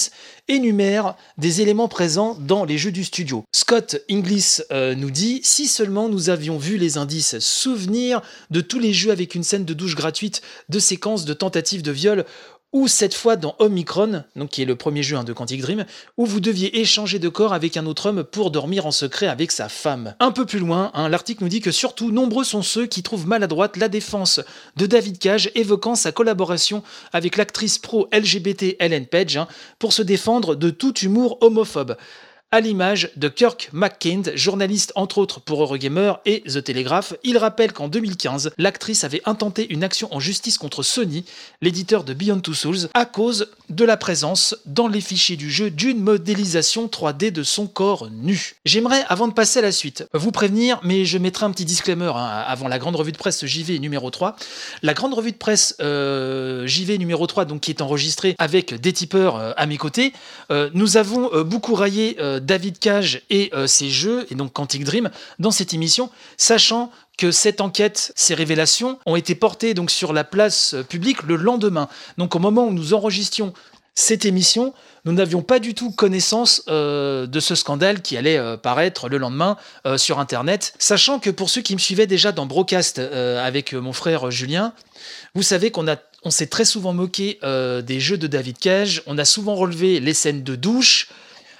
énumère 0.47 1.15
des 1.39 1.61
éléments 1.61 1.87
présents 1.87 2.37
dans 2.39 2.65
les 2.65 2.77
jeux 2.77 2.91
du 2.91 3.03
studio. 3.03 3.43
Scott 3.51 3.99
Inglis 4.11 4.59
euh, 4.71 4.93
nous 4.93 5.09
dit 5.09 5.41
Si 5.43 5.67
seulement 5.67 6.07
nous 6.07 6.29
avions 6.29 6.59
vu 6.59 6.77
les 6.77 6.99
indices, 6.99 7.39
souvenir 7.39 8.21
de 8.51 8.61
tous 8.61 8.77
les 8.77 8.93
jeux 8.93 9.11
avec 9.11 9.33
une 9.33 9.43
scène 9.43 9.65
de 9.65 9.73
douche 9.73 9.95
gratuite, 9.95 10.43
de 10.69 10.77
séquences 10.77 11.25
de 11.25 11.33
tentatives 11.33 11.81
de 11.81 11.91
viol 11.91 12.25
ou 12.73 12.87
cette 12.87 13.13
fois 13.13 13.35
dans 13.35 13.55
Omicron, 13.59 14.23
donc 14.35 14.49
qui 14.49 14.61
est 14.61 14.65
le 14.65 14.75
premier 14.75 15.01
jeu 15.01 15.15
hein, 15.15 15.23
de 15.23 15.33
Quantic 15.33 15.61
Dream, 15.61 15.85
où 16.17 16.25
vous 16.25 16.39
deviez 16.39 16.79
échanger 16.79 17.17
de 17.17 17.29
corps 17.29 17.53
avec 17.53 17.77
un 17.77 17.85
autre 17.85 18.07
homme 18.07 18.23
pour 18.23 18.51
dormir 18.51 18.85
en 18.85 18.91
secret 18.91 19.27
avec 19.27 19.51
sa 19.51 19.69
femme. 19.69 20.15
Un 20.19 20.31
peu 20.31 20.45
plus 20.45 20.59
loin, 20.59 20.91
hein, 20.93 21.07
l'article 21.09 21.43
nous 21.43 21.49
dit 21.49 21.61
que 21.61 21.71
surtout 21.71 22.11
nombreux 22.11 22.43
sont 22.43 22.61
ceux 22.61 22.85
qui 22.85 23.03
trouvent 23.03 23.27
maladroite 23.27 23.77
la 23.77 23.87
défense 23.87 24.41
de 24.75 24.85
David 24.85 25.17
Cage 25.17 25.49
évoquant 25.55 25.95
sa 25.95 26.11
collaboration 26.11 26.83
avec 27.13 27.37
l'actrice 27.37 27.79
pro 27.79 28.07
LGBT 28.11 28.75
Ellen 28.79 29.05
Page 29.05 29.37
hein, 29.37 29.47
pour 29.79 29.93
se 29.93 30.01
défendre 30.01 30.55
de 30.55 30.69
tout 30.69 30.97
humour 30.99 31.37
homophobe 31.41 31.95
à 32.51 32.61
l'image 32.61 33.11
de 33.17 33.27
Kirk 33.27 33.69
McKind, 33.73 34.31
journaliste 34.35 34.93
entre 34.95 35.17
autres 35.17 35.41
pour 35.41 35.61
Eurogamer 35.61 36.13
et 36.25 36.43
The 36.43 36.63
Telegraph. 36.63 37.13
Il 37.23 37.37
rappelle 37.37 37.73
qu'en 37.73 37.89
2015, 37.89 38.51
l'actrice 38.57 39.03
avait 39.03 39.21
intenté 39.25 39.67
une 39.69 39.83
action 39.83 40.07
en 40.13 40.21
justice 40.21 40.57
contre 40.57 40.81
Sony, 40.81 41.25
l'éditeur 41.61 42.05
de 42.05 42.13
Beyond 42.13 42.39
Two 42.39 42.53
Souls, 42.53 42.87
à 42.93 43.05
cause 43.05 43.49
de 43.69 43.83
la 43.83 43.97
présence 43.97 44.55
dans 44.65 44.87
les 44.87 45.01
fichiers 45.01 45.35
du 45.35 45.51
jeu 45.51 45.69
d'une 45.69 45.99
modélisation 45.99 46.87
3D 46.87 47.31
de 47.31 47.43
son 47.43 47.67
corps 47.67 48.09
nu. 48.11 48.53
J'aimerais, 48.63 49.03
avant 49.09 49.27
de 49.27 49.33
passer 49.33 49.59
à 49.59 49.63
la 49.63 49.73
suite, 49.73 50.05
vous 50.13 50.31
prévenir, 50.31 50.79
mais 50.83 51.03
je 51.03 51.17
mettrai 51.17 51.45
un 51.45 51.51
petit 51.51 51.65
disclaimer 51.65 52.13
hein, 52.15 52.43
avant 52.47 52.69
la 52.69 52.79
grande 52.79 52.95
revue 52.95 53.11
de 53.11 53.17
presse 53.17 53.45
JV 53.45 53.79
numéro 53.79 54.09
3. 54.09 54.37
La 54.83 54.93
grande 54.93 55.13
revue 55.13 55.33
de 55.33 55.37
presse 55.37 55.75
euh, 55.81 56.65
JV 56.65 56.97
numéro 56.97 57.27
3, 57.27 57.43
donc 57.43 57.59
qui 57.59 57.71
est 57.71 57.81
enregistrée 57.81 58.35
avec 58.39 58.73
des 58.73 58.93
tipeurs 58.93 59.35
euh, 59.35 59.51
à 59.57 59.65
mes 59.65 59.77
côtés, 59.77 60.13
euh, 60.49 60.69
nous 60.73 60.95
avons 60.95 61.43
beaucoup 61.43 61.75
raillé 61.75 62.15
David 62.39 62.79
Cage 62.79 63.21
et 63.29 63.49
euh, 63.53 63.67
ses 63.67 63.89
jeux, 63.89 64.25
et 64.29 64.35
donc 64.35 64.53
Quantic 64.53 64.83
Dream, 64.83 65.09
dans 65.39 65.51
cette 65.51 65.73
émission, 65.73 66.09
sachant 66.37 66.91
que 67.17 67.31
cette 67.31 67.61
enquête, 67.61 68.11
ces 68.15 68.35
révélations 68.35 68.99
ont 69.05 69.15
été 69.15 69.33
portées 69.35 69.73
donc 69.73 69.89
sur 69.89 70.13
la 70.13 70.23
place 70.23 70.73
euh, 70.73 70.83
publique 70.83 71.23
le 71.23 71.35
lendemain. 71.35 71.89
Donc 72.17 72.35
au 72.35 72.39
moment 72.39 72.65
où 72.65 72.73
nous 72.73 72.93
enregistrions 72.93 73.53
cette 73.99 74.25
émission, 74.25 74.75
nous 75.05 75.11
n'avions 75.11 75.41
pas 75.41 75.57
du 75.57 75.73
tout 75.73 75.89
connaissance 75.89 76.61
euh, 76.67 77.25
de 77.25 77.39
ce 77.39 77.55
scandale 77.55 78.03
qui 78.03 78.15
allait 78.15 78.37
euh, 78.37 78.55
paraître 78.55 79.09
le 79.09 79.17
lendemain 79.17 79.57
euh, 79.87 79.97
sur 79.97 80.19
Internet, 80.19 80.75
sachant 80.77 81.17
que 81.17 81.31
pour 81.31 81.49
ceux 81.49 81.61
qui 81.61 81.73
me 81.73 81.79
suivaient 81.79 82.05
déjà 82.05 82.31
dans 82.31 82.45
Brocast 82.45 82.99
avec 82.99 83.73
mon 83.73 83.93
frère 83.93 84.29
Julien, 84.29 84.73
vous 85.33 85.41
savez 85.41 85.71
qu'on 85.71 85.87
a 85.87 85.95
on 86.23 86.29
s'est 86.29 86.45
très 86.45 86.65
souvent 86.65 86.93
moqué 86.93 87.39
des 87.43 87.99
jeux 87.99 88.17
de 88.17 88.27
David 88.27 88.59
Cage, 88.59 89.01
on 89.07 89.17
a 89.17 89.25
souvent 89.25 89.55
relevé 89.55 89.99
les 89.99 90.13
scènes 90.13 90.43
de 90.43 90.55
douche, 90.55 91.07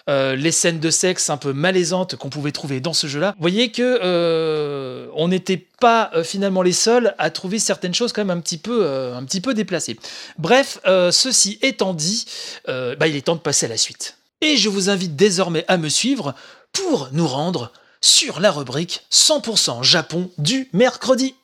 euh, 0.10 0.36
les 0.36 0.52
scènes 0.52 0.80
de 0.80 0.90
sexe 0.90 1.30
un 1.30 1.38
peu 1.38 1.54
malaisantes 1.54 2.16
qu'on 2.16 2.30
pouvait 2.30 2.52
trouver 2.52 2.80
dans 2.80 2.94
ce 2.94 3.08
jeu-là, 3.08 3.34
vous 3.38 3.42
voyez 3.42 3.72
que 3.72 4.00
euh, 4.04 5.08
on 5.16 5.28
n'était 5.28 5.66
pas 5.80 6.12
euh, 6.16 6.24
finalement 6.24 6.62
les 6.62 6.72
seuls 6.72 7.14
à 7.18 7.30
trouver 7.30 7.60
certaines 7.60 7.94
choses 7.94 8.14
quand 8.14 8.24
même 8.24 8.38
un 8.38 8.42
petit 8.42 8.58
peu, 8.58 8.88
un 8.88 9.24
petit 9.24 9.42
peu 9.42 9.54
déplacées. 9.54 9.98
Bref, 10.38 10.80
ceci 11.12 11.60
étant 11.62 11.94
dit, 11.94 12.26
bah, 12.68 13.08
il 13.08 13.16
est 13.16 13.22
temps 13.22 13.36
de 13.36 13.42
passer 13.42 13.66
à 13.66 13.70
la 13.70 13.78
suite. 13.78 14.18
Et 14.42 14.58
je 14.58 14.70
vous 14.70 14.90
invite 14.90 15.16
désormais 15.16 15.66
à 15.68 15.78
me 15.78 15.90
suivre 15.90 16.36
pour 16.72 17.10
nous 17.12 17.28
rendre 17.28 17.72
sur 18.02 18.40
la 18.40 18.52
rubrique 18.52 19.04
100% 19.12 19.84
Japon 19.84 20.30
du 20.38 20.70
mercredi. 20.74 21.36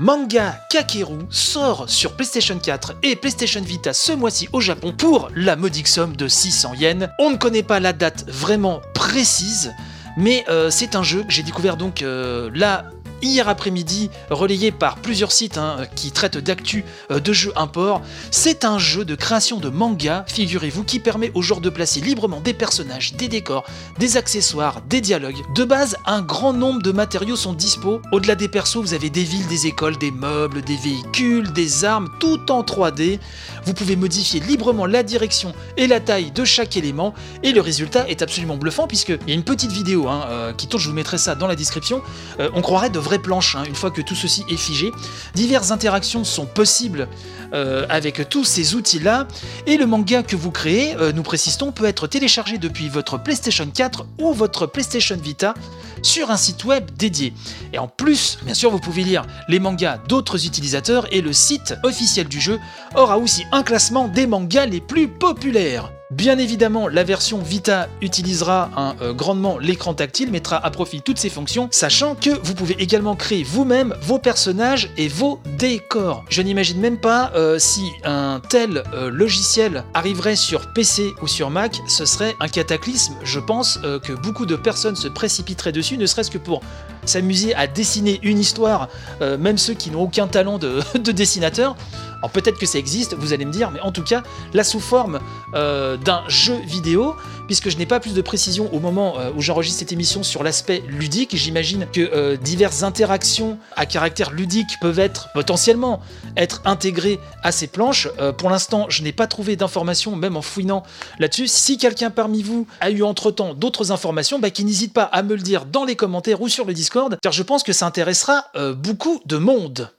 Manga 0.00 0.58
Kakeru 0.70 1.20
sort 1.30 1.88
sur 1.88 2.16
PlayStation 2.16 2.58
4 2.58 2.94
et 3.04 3.14
PlayStation 3.14 3.60
Vita 3.62 3.92
ce 3.92 4.10
mois-ci 4.10 4.48
au 4.52 4.60
Japon 4.60 4.92
pour 4.92 5.30
la 5.36 5.54
modique 5.54 5.86
somme 5.86 6.16
de 6.16 6.26
600 6.26 6.74
yens. 6.74 7.08
On 7.20 7.30
ne 7.30 7.36
connaît 7.36 7.62
pas 7.62 7.78
la 7.78 7.92
date 7.92 8.28
vraiment 8.28 8.80
précise, 8.92 9.72
mais 10.16 10.44
euh, 10.48 10.68
c'est 10.68 10.96
un 10.96 11.04
jeu 11.04 11.22
que 11.22 11.30
j'ai 11.30 11.44
découvert 11.44 11.76
donc 11.76 12.02
euh, 12.02 12.50
là 12.54 12.86
hier 13.28 13.48
après-midi, 13.48 14.10
relayé 14.30 14.72
par 14.72 14.96
plusieurs 14.96 15.32
sites 15.32 15.58
hein, 15.58 15.78
qui 15.94 16.12
traitent 16.12 16.38
d'actu 16.38 16.84
euh, 17.10 17.20
de 17.20 17.32
jeux 17.32 17.52
import. 17.56 18.02
C'est 18.30 18.64
un 18.64 18.78
jeu 18.78 19.04
de 19.04 19.14
création 19.14 19.58
de 19.58 19.68
manga, 19.68 20.24
figurez-vous, 20.28 20.84
qui 20.84 21.00
permet 21.00 21.30
aux 21.34 21.42
joueurs 21.42 21.60
de 21.60 21.70
placer 21.70 22.00
librement 22.00 22.40
des 22.40 22.54
personnages, 22.54 23.14
des 23.14 23.28
décors, 23.28 23.64
des 23.98 24.16
accessoires, 24.16 24.82
des 24.88 25.00
dialogues. 25.00 25.42
De 25.54 25.64
base, 25.64 25.96
un 26.06 26.22
grand 26.22 26.52
nombre 26.52 26.82
de 26.82 26.92
matériaux 26.92 27.36
sont 27.36 27.52
dispo. 27.52 28.00
Au-delà 28.12 28.34
des 28.34 28.48
persos, 28.48 28.76
vous 28.76 28.94
avez 28.94 29.10
des 29.10 29.24
villes, 29.24 29.46
des 29.48 29.66
écoles, 29.66 29.96
des 29.98 30.10
meubles, 30.10 30.62
des 30.62 30.76
véhicules, 30.76 31.52
des 31.52 31.84
armes, 31.84 32.08
tout 32.20 32.50
en 32.50 32.62
3D. 32.62 33.18
Vous 33.64 33.74
pouvez 33.74 33.96
modifier 33.96 34.40
librement 34.40 34.86
la 34.86 35.02
direction 35.02 35.54
et 35.76 35.86
la 35.86 36.00
taille 36.00 36.30
de 36.30 36.44
chaque 36.44 36.76
élément, 36.76 37.14
et 37.42 37.52
le 37.52 37.60
résultat 37.60 38.08
est 38.08 38.22
absolument 38.22 38.56
bluffant 38.56 38.86
puisqu'il 38.86 39.28
y 39.28 39.32
a 39.32 39.34
une 39.34 39.44
petite 39.44 39.72
vidéo 39.72 40.08
hein, 40.08 40.26
euh, 40.28 40.52
qui 40.52 40.66
tourne, 40.66 40.82
je 40.82 40.88
vous 40.88 40.94
mettrai 40.94 41.18
ça 41.18 41.34
dans 41.34 41.46
la 41.46 41.56
description. 41.56 42.02
Euh, 42.40 42.50
on 42.54 42.62
croirait 42.62 42.90
de 42.90 42.98
vrais 42.98 43.13
planches, 43.18 43.56
hein, 43.56 43.64
une 43.66 43.74
fois 43.74 43.90
que 43.90 44.02
tout 44.02 44.14
ceci 44.14 44.44
est 44.48 44.56
figé. 44.56 44.92
Diverses 45.34 45.70
interactions 45.70 46.24
sont 46.24 46.46
possibles 46.46 47.08
euh, 47.52 47.86
avec 47.88 48.28
tous 48.28 48.44
ces 48.44 48.74
outils-là, 48.74 49.28
et 49.66 49.76
le 49.76 49.86
manga 49.86 50.22
que 50.22 50.36
vous 50.36 50.50
créez, 50.50 50.96
euh, 50.96 51.12
nous 51.12 51.22
précisons, 51.22 51.72
peut 51.72 51.84
être 51.84 52.06
téléchargé 52.06 52.58
depuis 52.58 52.88
votre 52.88 53.18
PlayStation 53.22 53.66
4 53.72 54.06
ou 54.18 54.32
votre 54.32 54.66
PlayStation 54.66 55.16
Vita 55.16 55.54
sur 56.02 56.30
un 56.30 56.36
site 56.36 56.64
web 56.64 56.90
dédié. 56.96 57.32
Et 57.72 57.78
en 57.78 57.88
plus, 57.88 58.38
bien 58.44 58.54
sûr, 58.54 58.70
vous 58.70 58.78
pouvez 58.80 59.04
lire 59.04 59.24
les 59.48 59.58
mangas 59.58 59.98
d'autres 60.08 60.46
utilisateurs 60.46 61.06
et 61.12 61.20
le 61.20 61.32
site 61.32 61.74
officiel 61.82 62.28
du 62.28 62.40
jeu 62.40 62.58
aura 62.94 63.18
aussi 63.18 63.44
un 63.52 63.62
classement 63.62 64.08
des 64.08 64.26
mangas 64.26 64.66
les 64.66 64.80
plus 64.80 65.08
populaires. 65.08 65.90
Bien 66.14 66.38
évidemment, 66.38 66.86
la 66.86 67.02
version 67.02 67.38
Vita 67.38 67.88
utilisera 68.00 68.94
euh, 69.02 69.12
grandement 69.12 69.58
l'écran 69.58 69.94
tactile, 69.94 70.30
mettra 70.30 70.64
à 70.64 70.70
profit 70.70 71.02
toutes 71.02 71.18
ses 71.18 71.28
fonctions, 71.28 71.66
sachant 71.72 72.14
que 72.14 72.30
vous 72.30 72.54
pouvez 72.54 72.76
également 72.80 73.16
créer 73.16 73.42
vous-même 73.42 73.96
vos 74.00 74.20
personnages 74.20 74.90
et 74.96 75.08
vos 75.08 75.40
décors. 75.58 76.24
Je 76.28 76.40
n'imagine 76.40 76.78
même 76.78 76.98
pas 76.98 77.32
euh, 77.34 77.58
si 77.58 77.90
un 78.04 78.40
tel 78.48 78.84
euh, 78.94 79.10
logiciel 79.10 79.82
arriverait 79.92 80.36
sur 80.36 80.72
PC 80.72 81.10
ou 81.20 81.26
sur 81.26 81.50
Mac, 81.50 81.80
ce 81.88 82.04
serait 82.04 82.36
un 82.38 82.46
cataclysme. 82.46 83.14
Je 83.24 83.40
pense 83.40 83.80
que 84.04 84.12
beaucoup 84.12 84.46
de 84.46 84.54
personnes 84.54 84.94
se 84.94 85.08
précipiteraient 85.08 85.72
dessus, 85.72 85.98
ne 85.98 86.06
serait-ce 86.06 86.30
que 86.30 86.38
pour 86.38 86.60
s'amuser 87.06 87.56
à 87.56 87.66
dessiner 87.66 88.20
une 88.22 88.38
histoire, 88.38 88.88
même 89.20 89.58
ceux 89.58 89.74
qui 89.74 89.90
n'ont 89.90 90.02
aucun 90.02 90.28
talent 90.28 90.58
de 90.58 90.80
dessinateur. 91.12 91.76
Alors 92.24 92.32
peut-être 92.32 92.58
que 92.58 92.64
ça 92.64 92.78
existe, 92.78 93.12
vous 93.12 93.34
allez 93.34 93.44
me 93.44 93.52
dire, 93.52 93.70
mais 93.70 93.80
en 93.80 93.92
tout 93.92 94.02
cas, 94.02 94.22
là 94.54 94.64
sous 94.64 94.80
forme 94.80 95.20
euh, 95.52 95.98
d'un 95.98 96.22
jeu 96.26 96.56
vidéo, 96.64 97.16
puisque 97.48 97.68
je 97.68 97.76
n'ai 97.76 97.84
pas 97.84 98.00
plus 98.00 98.14
de 98.14 98.22
précision 98.22 98.72
au 98.72 98.80
moment 98.80 99.18
euh, 99.18 99.30
où 99.36 99.42
j'enregistre 99.42 99.80
cette 99.80 99.92
émission 99.92 100.22
sur 100.22 100.42
l'aspect 100.42 100.82
ludique. 100.88 101.36
J'imagine 101.36 101.86
que 101.92 102.00
euh, 102.00 102.38
diverses 102.38 102.82
interactions 102.82 103.58
à 103.76 103.84
caractère 103.84 104.30
ludique 104.30 104.80
peuvent 104.80 105.00
être 105.00 105.28
potentiellement 105.34 106.00
être 106.38 106.62
intégrées 106.64 107.20
à 107.42 107.52
ces 107.52 107.66
planches. 107.66 108.08
pour 108.38 108.48
l'instant, 108.48 108.86
je 108.88 109.02
n'ai 109.02 109.12
pas 109.12 109.26
trouvé 109.26 109.54
d'informations, 109.54 110.16
même 110.16 110.38
en 110.38 110.42
fouinant 110.42 110.82
là-dessus. 111.18 111.46
Si 111.46 111.76
quelqu'un 111.76 112.08
parmi 112.08 112.42
vous 112.42 112.66
a 112.80 112.90
eu 112.90 113.02
entre-temps 113.02 113.52
d'autres 113.52 113.92
informations, 113.92 114.38
bah, 114.38 114.48
qu'il 114.48 114.64
n'hésite 114.64 114.94
pas 114.94 115.04
à 115.04 115.22
me 115.22 115.34
le 115.34 115.42
dire 115.42 115.66
dans 115.66 115.84
les 115.84 115.94
commentaires 115.94 116.40
ou 116.40 116.48
sur 116.48 116.64
le 116.64 116.72
Discord, 116.72 117.18
car 117.20 117.34
je 117.34 117.42
pense 117.42 117.62
que 117.62 117.74
ça 117.74 117.84
intéressera 117.84 118.46
beaucoup 118.78 119.20
de 119.26 119.36
monde. 119.36 119.90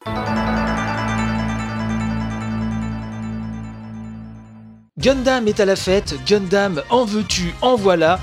Gundam 5.05 5.47
est 5.47 5.59
à 5.59 5.65
la 5.65 5.75
fête, 5.75 6.15
Gundam 6.25 6.81
en 6.89 7.05
veux-tu, 7.05 7.53
en 7.61 7.75
voilà. 7.75 8.19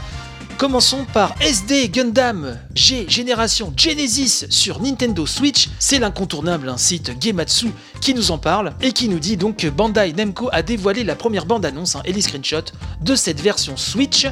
Commençons 0.58 1.06
par 1.14 1.32
SD 1.40 1.88
Gundam 1.90 2.58
G 2.74 3.06
Génération 3.08 3.72
Genesis 3.76 4.46
sur 4.50 4.82
Nintendo 4.82 5.24
Switch. 5.24 5.68
C'est 5.78 6.00
l'incontournable 6.00 6.68
un 6.68 6.76
site 6.76 7.12
Gematsu 7.22 7.68
qui 8.00 8.14
nous 8.14 8.32
en 8.32 8.38
parle 8.38 8.72
et 8.80 8.90
qui 8.90 9.08
nous 9.08 9.20
dit 9.20 9.36
donc 9.36 9.58
que 9.58 9.68
Bandai 9.68 10.12
Namco 10.12 10.48
a 10.50 10.62
dévoilé 10.62 11.04
la 11.04 11.14
première 11.14 11.46
bande-annonce 11.46 11.98
et 12.04 12.12
les 12.12 12.20
screenshots 12.20 12.72
de 13.00 13.14
cette 13.14 13.40
version 13.40 13.76
Switch. 13.76 14.26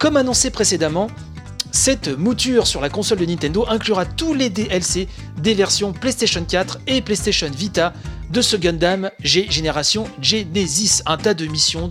Comme 0.00 0.16
annoncé 0.16 0.50
précédemment, 0.50 1.06
cette 1.70 2.08
mouture 2.08 2.66
sur 2.66 2.80
la 2.80 2.88
console 2.88 3.18
de 3.18 3.26
Nintendo 3.26 3.64
inclura 3.68 4.06
tous 4.06 4.34
les 4.34 4.50
DLC 4.50 5.06
des 5.40 5.54
versions 5.54 5.92
PlayStation 5.92 6.44
4 6.44 6.80
et 6.88 7.00
PlayStation 7.00 7.48
Vita 7.48 7.92
de 8.32 8.40
ce 8.40 8.56
Gundam 8.56 9.10
G 9.22 9.46
Génération 9.50 10.04
Genesis. 10.20 11.02
Un 11.06 11.16
tas 11.16 11.34
de 11.34 11.46
missions, 11.46 11.90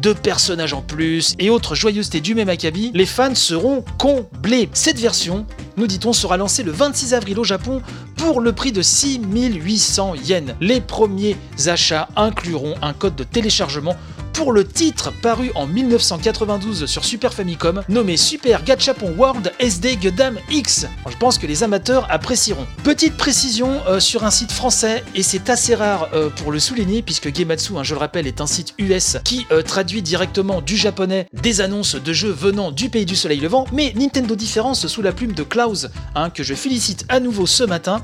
de 0.00 0.12
personnages 0.12 0.72
en 0.72 0.80
plus 0.80 1.34
et 1.38 1.50
autres 1.50 1.74
joyeusetés 1.74 2.20
du 2.20 2.34
même 2.34 2.48
acabit. 2.48 2.90
Les 2.94 3.06
fans 3.06 3.34
seront 3.34 3.84
comblés. 3.98 4.68
Cette 4.72 4.98
version, 4.98 5.46
nous 5.76 5.86
dit-on, 5.86 6.12
sera 6.12 6.36
lancée 6.36 6.62
le 6.62 6.72
26 6.72 7.14
avril 7.14 7.38
au 7.38 7.44
Japon 7.44 7.82
pour 8.16 8.40
le 8.40 8.52
prix 8.52 8.72
de 8.72 8.82
6800 8.82 10.14
yens. 10.24 10.54
Les 10.60 10.80
premiers 10.80 11.36
achats 11.66 12.08
incluront 12.16 12.74
un 12.80 12.92
code 12.92 13.16
de 13.16 13.24
téléchargement 13.24 13.96
pour 14.34 14.52
le 14.52 14.66
titre 14.66 15.12
paru 15.22 15.52
en 15.54 15.66
1992 15.66 16.86
sur 16.86 17.04
Super 17.04 17.32
Famicom, 17.32 17.82
nommé 17.88 18.16
Super 18.16 18.64
Gachapon 18.64 19.14
World 19.16 19.52
SD 19.60 19.96
Gundam 19.96 20.38
X. 20.50 20.86
Je 21.08 21.16
pense 21.16 21.38
que 21.38 21.46
les 21.46 21.62
amateurs 21.62 22.06
apprécieront. 22.10 22.66
Petite 22.82 23.16
précision 23.16 23.80
euh, 23.86 24.00
sur 24.00 24.24
un 24.24 24.30
site 24.30 24.50
français, 24.50 25.04
et 25.14 25.22
c'est 25.22 25.48
assez 25.50 25.74
rare 25.74 26.08
euh, 26.14 26.30
pour 26.30 26.50
le 26.50 26.58
souligner, 26.58 27.00
puisque 27.00 27.34
Gematsu, 27.34 27.76
hein, 27.76 27.84
je 27.84 27.94
le 27.94 28.00
rappelle, 28.00 28.26
est 28.26 28.40
un 28.40 28.46
site 28.46 28.74
US 28.78 29.18
qui 29.24 29.46
euh, 29.52 29.62
traduit 29.62 30.02
directement 30.02 30.60
du 30.60 30.76
japonais 30.76 31.28
des 31.32 31.60
annonces 31.60 31.94
de 31.94 32.12
jeux 32.12 32.32
venant 32.32 32.72
du 32.72 32.90
pays 32.90 33.06
du 33.06 33.16
soleil 33.16 33.38
levant, 33.38 33.66
mais 33.72 33.92
Nintendo 33.96 34.34
Différence 34.34 34.88
sous 34.88 35.00
la 35.00 35.12
plume 35.12 35.32
de 35.32 35.44
Klaus, 35.44 35.86
hein, 36.16 36.30
que 36.30 36.42
je 36.42 36.54
félicite 36.54 37.06
à 37.08 37.20
nouveau 37.20 37.46
ce 37.46 37.62
matin, 37.62 38.02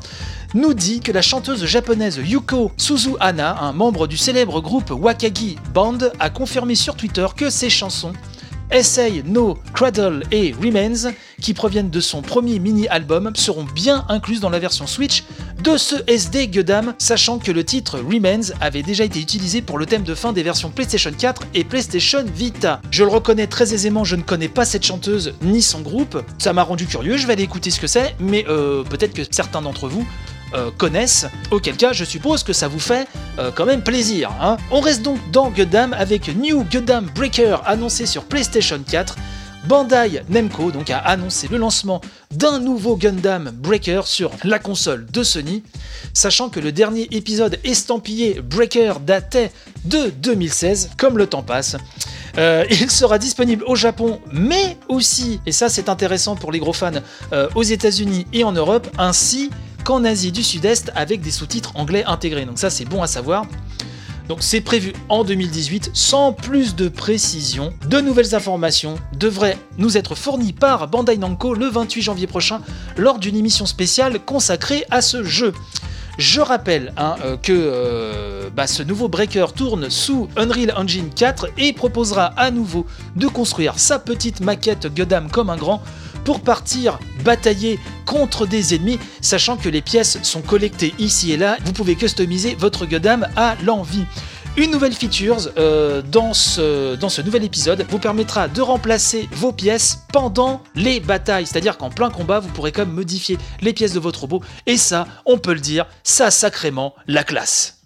nous 0.54 0.75
dit 0.75 1.00
que 1.00 1.12
la 1.12 1.23
chanteuse 1.23 1.64
japonaise 1.64 2.21
Yuko 2.25 2.73
Suzuhana, 2.76 3.61
un 3.61 3.73
membre 3.73 4.07
du 4.07 4.16
célèbre 4.16 4.61
groupe 4.61 4.90
Wakagi 4.90 5.57
Band, 5.73 5.99
a 6.19 6.30
confirmé 6.30 6.75
sur 6.75 6.97
Twitter 6.97 7.26
que 7.37 7.50
ses 7.50 7.71
chansons 7.71 8.12
Essay 8.73 9.23
No, 9.26 9.59
Cradle 9.75 10.23
et 10.30 10.52
Remains, 10.52 11.12
qui 11.40 11.54
proviennent 11.54 11.90
de 11.90 12.00
son 12.00 12.23
premier 12.23 12.61
mini-album, 12.61 13.33
seront 13.35 13.64
bien 13.64 14.04
incluses 14.09 14.40
dans 14.40 14.50
la 14.50 14.61
version 14.61 14.87
Switch 14.87 15.25
de 15.62 15.76
ce 15.76 15.97
SD 16.07 16.49
Gundam, 16.49 16.95
sachant 16.99 17.38
que 17.38 17.50
le 17.50 17.64
titre 17.64 17.99
Remains 17.99 18.52
avait 18.61 18.83
déjà 18.83 19.04
été 19.04 19.21
utilisé 19.21 19.61
pour 19.61 19.76
le 19.76 19.87
thème 19.87 20.04
de 20.04 20.14
fin 20.14 20.33
des 20.33 20.42
versions 20.42 20.71
PlayStation 20.71 21.11
4 21.16 21.42
et 21.54 21.64
PlayStation 21.64 22.25
Vita. 22.25 22.80
Je 22.90 23.02
le 23.02 23.11
reconnais 23.11 23.49
très 23.49 23.75
aisément, 23.75 24.04
je 24.04 24.16
ne 24.16 24.23
connais 24.23 24.49
pas 24.49 24.64
cette 24.64 24.85
chanteuse 24.85 25.35
ni 25.42 25.62
son 25.62 25.80
groupe, 25.80 26.23
ça 26.38 26.52
m'a 26.52 26.62
rendu 26.62 26.87
curieux, 26.87 27.16
je 27.16 27.26
vais 27.26 27.33
aller 27.33 27.42
écouter 27.42 27.71
ce 27.71 27.80
que 27.80 27.88
c'est, 27.88 28.14
mais 28.21 28.45
euh, 28.49 28.85
peut-être 28.85 29.14
que 29.14 29.23
certains 29.30 29.62
d'entre 29.62 29.88
vous 29.88 30.07
euh, 30.52 30.73
connaissent, 30.76 31.26
auquel 31.52 31.76
cas 31.76 31.92
je 31.92 32.04
suppose 32.04 32.42
que 32.42 32.52
ça 32.52 32.66
vous 32.66 32.80
fait 32.80 33.07
euh, 33.38 33.52
quand 33.54 33.66
même 33.66 33.85
plaisir. 33.85 34.30
Hein. 34.40 34.57
On 34.73 34.80
reste 34.80 35.02
donc 35.02 35.19
dans 35.30 35.49
Gundam 35.49 35.92
avec 35.92 36.35
New 36.35 36.64
Gundam 36.64 37.09
Breaker 37.14 37.59
annoncé 37.66 38.04
sur 38.04 38.25
PlayStation 38.25 38.80
4. 38.85 39.14
Bandai 39.69 40.23
Namco 40.28 40.73
donc 40.73 40.90
a 40.90 40.99
annoncé 40.99 41.47
le 41.47 41.57
lancement 41.57 42.00
d'un 42.33 42.59
nouveau 42.59 42.97
Gundam 42.97 43.52
Breaker 43.54 44.00
sur 44.07 44.33
la 44.42 44.59
console 44.59 45.07
de 45.07 45.23
Sony, 45.23 45.62
sachant 46.14 46.49
que 46.49 46.59
le 46.59 46.73
dernier 46.73 47.07
épisode 47.12 47.61
estampillé 47.62 48.40
Breaker 48.40 48.95
datait 49.07 49.52
de 49.85 50.09
2016, 50.09 50.90
comme 50.99 51.16
le 51.16 51.28
temps 51.28 51.42
passe. 51.42 51.76
Euh, 52.38 52.64
il 52.71 52.90
sera 52.90 53.19
disponible 53.19 53.62
au 53.69 53.76
Japon, 53.76 54.19
mais 54.33 54.78
aussi, 54.88 55.40
et 55.47 55.52
ça 55.52 55.69
c'est 55.69 55.88
intéressant 55.88 56.35
pour 56.35 56.50
les 56.50 56.59
gros 56.59 56.73
fans, 56.73 56.90
aux 57.54 57.62
États-Unis 57.62 58.26
et 58.33 58.42
en 58.42 58.52
Europe, 58.52 58.88
ainsi 58.99 59.50
qu'en 59.90 60.04
Asie 60.04 60.30
du 60.30 60.44
Sud-Est 60.44 60.92
avec 60.94 61.20
des 61.20 61.32
sous-titres 61.32 61.73
anglais 61.75 62.04
intégrés. 62.06 62.44
Donc 62.44 62.61
ça 62.61 62.70
c'est 62.70 62.85
bon 62.85 63.02
à 63.02 63.09
savoir. 63.09 63.47
Donc 64.28 64.38
c'est 64.40 64.61
prévu 64.61 64.92
en 65.09 65.25
2018 65.25 65.90
sans 65.94 66.32
plus 66.32 66.76
de 66.76 66.88
précision. 66.88 67.75
De 67.88 68.00
nouvelles 68.00 68.37
informations 68.37 68.94
devraient 69.18 69.59
nous 69.78 69.97
être 69.97 70.14
fournies 70.14 70.52
par 70.52 70.87
Bandai 70.87 71.16
Namco 71.16 71.54
le 71.54 71.66
28 71.66 72.02
janvier 72.02 72.28
prochain 72.28 72.61
lors 72.97 73.18
d'une 73.18 73.35
émission 73.35 73.66
spéciale 73.66 74.20
consacrée 74.20 74.85
à 74.92 75.02
ce 75.02 75.25
jeu. 75.25 75.52
Je 76.18 76.40
rappelle 76.40 76.92
hein, 76.97 77.16
euh, 77.25 77.37
que 77.37 77.52
euh, 77.52 78.49
bah, 78.54 78.68
ce 78.68 78.85
nouveau 78.85 79.09
Breaker 79.09 79.47
tourne 79.56 79.90
sous 79.90 80.28
Unreal 80.37 80.73
Engine 80.76 81.11
4 81.11 81.49
et 81.59 81.73
proposera 81.73 82.26
à 82.37 82.52
nouveau 82.52 82.87
de 83.16 83.26
construire 83.26 83.76
sa 83.80 83.99
petite 83.99 84.40
maquette 84.40 84.87
Gundam 84.94 85.28
comme 85.28 85.50
un 85.50 85.56
grand 85.56 85.82
pour 86.30 86.42
partir 86.42 87.00
batailler 87.25 87.80
contre 88.06 88.46
des 88.46 88.76
ennemis, 88.76 89.00
sachant 89.20 89.56
que 89.56 89.68
les 89.68 89.82
pièces 89.82 90.22
sont 90.22 90.42
collectées 90.42 90.94
ici 91.00 91.32
et 91.32 91.37
là. 91.37 91.56
Vous 91.64 91.72
pouvez 91.72 91.96
customiser 91.96 92.54
votre 92.54 92.87
Gundam 92.87 93.26
à 93.34 93.56
l'envie. 93.64 94.04
Une 94.56 94.70
nouvelle 94.70 94.92
feature 94.92 95.38
euh, 95.58 96.02
dans, 96.02 96.32
ce, 96.32 97.20
nouvel 97.22 97.42
épisode 97.42 97.84
vous 97.90 97.99
permettra 97.99 98.46
de 98.46 98.62
remplacer 98.62 99.28
vos 99.32 99.50
pièces 99.50 100.04
pendant 100.12 100.62
les 100.76 101.00
batailles. 101.00 101.46
C'est-à-dire 101.46 101.76
qu'en 101.76 101.90
plein 101.90 102.10
combat, 102.10 102.38
vous 102.38 102.50
pourrez 102.50 102.70
comme 102.70 102.92
modifier 102.92 103.37
les 103.60 103.72
pièces 103.72 103.94
de 103.94 104.00
votre 104.00 104.20
robot. 104.20 104.40
Et 104.66 104.76
ça, 104.76 105.08
on 105.26 105.37
peut 105.37 105.54
le 105.54 105.58
dire, 105.58 105.87
ça 106.04 106.30
sacrément 106.30 106.94
la 107.08 107.25
classe. 107.25 107.80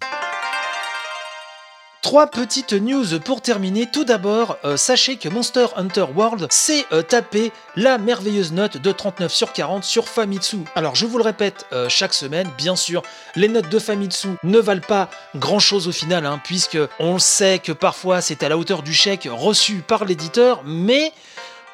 Trois 2.05 2.27
petites 2.27 2.75
news 2.75 3.19
pour 3.25 3.41
terminer. 3.41 3.89
Tout 3.91 4.05
d'abord, 4.05 4.59
euh, 4.67 4.77
sachez 4.77 5.17
que 5.17 5.31
Monster 5.31 5.69
Hunter 5.75 6.05
World 6.15 6.47
s'est 6.53 6.85
euh, 6.93 7.01
tapé 7.01 7.51
la 7.77 7.97
merveilleuse 7.97 8.53
note 8.53 8.77
de 8.77 8.93
39 8.93 9.33
sur 9.33 9.55
40 9.55 9.85
sur 9.85 10.07
Famitsu. 10.07 10.59
Alors 10.75 10.97
je 10.97 11.07
vous 11.07 11.17
le 11.17 11.25
répète 11.25 11.65
euh, 11.73 11.89
chaque 11.89 12.13
semaine, 12.13 12.51
bien 12.59 12.77
sûr, 12.77 13.03
les 13.37 13.49
notes 13.49 13.71
de 13.71 13.79
Famitsu 13.79 14.29
ne 14.43 14.59
valent 14.59 14.87
pas 14.87 15.09
grand 15.35 15.61
chose 15.61 15.89
au 15.89 15.93
final, 15.93 16.27
hein, 16.27 16.39
puisque 16.45 16.77
on 17.01 17.19
sait 17.19 17.59
que 17.59 17.73
parfois 17.73 18.21
c'est 18.21 18.43
à 18.43 18.51
la 18.51 18.59
hauteur 18.59 18.83
du 18.83 18.93
chèque 18.93 19.27
reçu 19.33 19.77
par 19.77 20.05
l'éditeur, 20.05 20.61
mais 20.67 21.11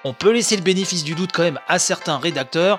on 0.05 0.13
peut 0.13 0.31
laisser 0.31 0.55
le 0.55 0.63
bénéfice 0.63 1.03
du 1.03 1.17
doute 1.17 1.31
quand 1.35 1.43
même 1.43 1.59
à 1.67 1.81
certains 1.81 2.19
rédacteurs. 2.19 2.79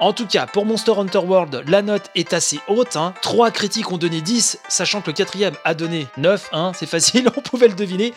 En 0.00 0.12
tout 0.12 0.26
cas, 0.26 0.46
pour 0.46 0.64
Monster 0.64 0.92
Hunter 0.96 1.18
World, 1.18 1.64
la 1.66 1.82
note 1.82 2.10
est 2.14 2.32
assez 2.32 2.60
haute. 2.68 2.94
Hein. 2.94 3.14
Trois 3.20 3.50
critiques 3.50 3.90
ont 3.90 3.98
donné 3.98 4.20
10, 4.20 4.60
sachant 4.68 5.00
que 5.00 5.08
le 5.08 5.12
quatrième 5.12 5.54
a 5.64 5.74
donné 5.74 6.06
9. 6.18 6.50
Hein. 6.52 6.72
C'est 6.76 6.86
facile, 6.86 7.28
on 7.36 7.40
pouvait 7.40 7.66
le 7.66 7.74
deviner. 7.74 8.14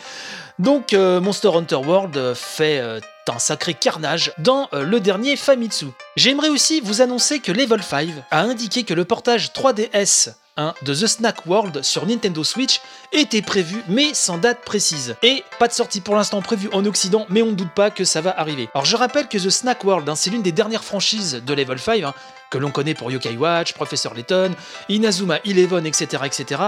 Donc 0.60 0.94
euh, 0.94 1.20
Monster 1.20 1.50
Hunter 1.56 1.78
World 1.78 2.36
fait 2.36 2.80
euh, 2.80 3.00
un 3.34 3.40
sacré 3.40 3.74
carnage 3.74 4.32
dans 4.38 4.70
euh, 4.74 4.84
le 4.84 5.00
dernier 5.00 5.36
Famitsu. 5.36 5.88
J'aimerais 6.16 6.50
aussi 6.50 6.82
vous 6.82 7.02
annoncer 7.02 7.40
que 7.40 7.52
Level 7.52 7.82
5 7.82 8.10
a 8.30 8.42
indiqué 8.42 8.84
que 8.84 8.94
le 8.94 9.06
portage 9.06 9.52
3DS 9.52 10.34
de 10.82 10.94
The 10.94 11.08
Snack 11.08 11.46
World 11.46 11.84
sur 11.84 12.06
Nintendo 12.06 12.44
Switch 12.44 12.82
était 13.12 13.42
prévu 13.42 13.84
mais 13.88 14.14
sans 14.14 14.38
date 14.38 14.62
précise. 14.64 15.16
Et 15.24 15.44
pas 15.60 15.68
de 15.68 15.74
sortie 15.74 16.02
pour 16.02 16.16
l'instant 16.16 16.42
prévue 16.42 16.70
en 16.74 16.86
Occident 16.86 17.26
mais 17.30 17.42
on 17.42 17.48
ne 17.48 17.56
doute 17.56 17.74
pas 17.74 17.90
que 17.90 18.04
ça 18.04 18.22
va 18.22 18.38
arriver. 18.40 18.70
Alors 18.74 18.86
je 18.86 18.96
rappelle 18.96 19.28
que 19.28 19.38
The 19.38 19.50
Snack 19.50 19.84
World 19.84 20.08
hein, 20.10 20.16
c'est 20.16 20.30
l'une 20.30 20.42
des 20.42 20.52
dernières 20.52 20.84
franchises 20.84 21.42
de 21.46 21.54
Level 21.54 21.80
5 21.80 22.04
hein, 22.04 22.14
que 22.50 22.58
l'on 22.58 22.72
connaît 22.72 22.94
pour 22.94 23.12
Yokai 23.12 23.38
Watch, 23.38 23.74
Professor 23.74 24.14
Layton, 24.14 24.52
Inazuma 24.90 25.40
Eleven, 25.46 25.86
etc. 25.86 26.24
etc. 26.26 26.62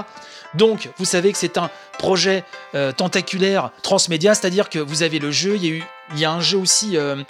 Donc 0.55 0.89
vous 0.97 1.05
savez 1.05 1.31
que 1.31 1.37
c'est 1.37 1.57
un 1.57 1.69
projet 1.99 2.43
euh, 2.73 2.91
tentaculaire 2.91 3.71
transmédia, 3.81 4.33
c'est-à-dire 4.33 4.69
que 4.69 4.79
vous 4.79 5.03
avez 5.03 5.19
le 5.19 5.31
jeu, 5.31 5.57
il 5.57 5.83
y 6.15 6.25
a, 6.25 6.31
un 6.31 6.41
jeu 6.41 6.57
aussi... 6.57 6.97
Euh, 6.97 7.23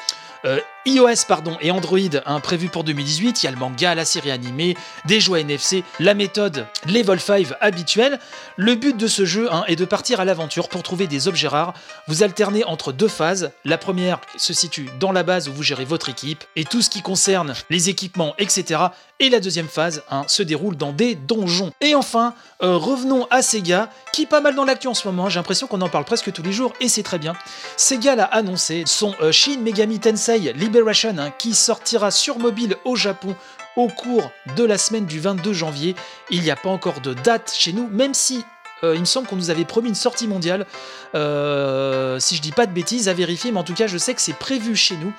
euh, 0.46 0.60
iOS 0.86 1.26
pardon, 1.28 1.58
et 1.62 1.72
Android 1.72 1.98
hein, 2.26 2.40
prévu 2.42 2.68
pour 2.68 2.84
2018, 2.84 3.42
il 3.42 3.46
y 3.46 3.48
a 3.48 3.52
le 3.52 3.58
manga, 3.58 3.96
la 3.96 4.04
série 4.04 4.32
animée, 4.32 4.76
des 5.06 5.20
joies 5.20 5.40
NFC, 5.40 5.84
la 6.00 6.14
méthode 6.14 6.68
Level 6.88 7.20
5 7.20 7.48
habituelle. 7.62 8.20
Le 8.58 8.76
but 8.76 8.98
de 8.98 9.08
ce 9.08 9.24
jeu 9.24 9.48
hein, 9.52 9.64
est 9.68 9.76
de 9.76 9.86
partir 9.86 10.20
à 10.20 10.26
l'aventure 10.26 10.68
pour 10.68 10.84
trouver 10.84 11.08
des 11.08 11.28
objets 11.28 11.48
rares. 11.48 11.74
Vous 12.08 12.22
alternez 12.22 12.64
entre 12.66 12.92
deux 12.92 13.08
phases. 13.08 13.52
La 13.64 13.78
première 13.78 14.20
se 14.36 14.54
situe 14.54 14.90
dans 15.00 15.12
la 15.12 15.24
base 15.24 15.48
où 15.48 15.54
vous 15.54 15.64
gérez 15.64 15.86
votre 15.86 16.10
équipe 16.10 16.44
et 16.56 16.66
tout 16.66 16.82
ce 16.82 16.90
qui 16.90 17.02
concerne 17.02 17.54
les 17.70 17.90
équipements, 17.90 18.34
etc. 18.38 18.82
Et 19.20 19.30
la 19.30 19.40
deuxième 19.40 19.70
phase 19.70 20.04
hein, 20.12 20.24
se 20.28 20.44
déroule 20.44 20.76
dans 20.76 20.92
des 20.92 21.16
donjons. 21.16 21.72
Et 21.80 21.96
enfin, 21.96 22.34
euh, 22.62 22.76
revenons 22.76 23.26
à 23.30 23.42
Sega, 23.42 23.90
qui 24.12 24.24
est 24.24 24.28
pas 24.28 24.42
mal 24.42 24.56
dans 24.56 24.66
l'actu 24.66 24.88
en 24.88 24.94
ce 24.94 25.08
moment. 25.08 25.30
J'ai 25.30 25.40
l'impression 25.40 25.68
qu'on 25.68 25.82
en 25.82 25.90
parle 25.90 26.04
presque 26.06 26.32
tous 26.34 26.44
les 26.44 26.52
jours 26.52 26.74
et 26.82 26.90
c'est 26.90 27.04
très 27.04 27.20
bien. 27.20 27.34
Sega 27.78 28.16
l'a 28.16 28.26
annoncé 28.26 28.84
son 28.86 29.16
euh, 29.22 29.32
Shin 29.32 29.60
Megami 29.62 30.00
Tensei 30.00 30.52
Liberation 30.74 31.16
hein, 31.20 31.32
qui 31.38 31.54
sortira 31.54 32.10
sur 32.10 32.40
mobile 32.40 32.78
au 32.84 32.96
Japon 32.96 33.36
au 33.76 33.90
cours 33.90 34.32
de 34.58 34.64
la 34.64 34.80
semaine 34.80 35.06
du 35.06 35.20
22 35.20 35.54
janvier. 35.54 35.96
Il 36.32 36.42
n'y 36.42 36.50
a 36.50 36.56
pas 36.56 36.70
encore 36.70 37.00
de 37.00 37.14
date 37.14 37.54
chez 37.56 37.74
nous, 37.74 37.88
même 37.90 38.16
si 38.16 38.44
euh, 38.84 38.96
il 38.96 39.02
me 39.02 39.06
semble 39.06 39.28
qu'on 39.28 39.36
nous 39.36 39.52
avait 39.52 39.66
promis 39.66 39.90
une 39.90 39.96
sortie 39.96 40.28
mondiale. 40.28 40.66
Euh, 41.14 42.18
si 42.18 42.36
je 42.36 42.42
dis 42.42 42.52
pas 42.52 42.66
de 42.66 42.72
bêtises, 42.72 43.08
à 43.08 43.14
vérifier, 43.14 43.52
mais 43.52 43.60
en 43.60 43.64
tout 43.64 43.76
cas, 43.76 43.86
je 43.86 44.00
sais 44.00 44.16
que 44.16 44.22
c'est 44.22 44.34
prévu 44.34 44.76
chez 44.76 44.98
nous. 44.98 45.14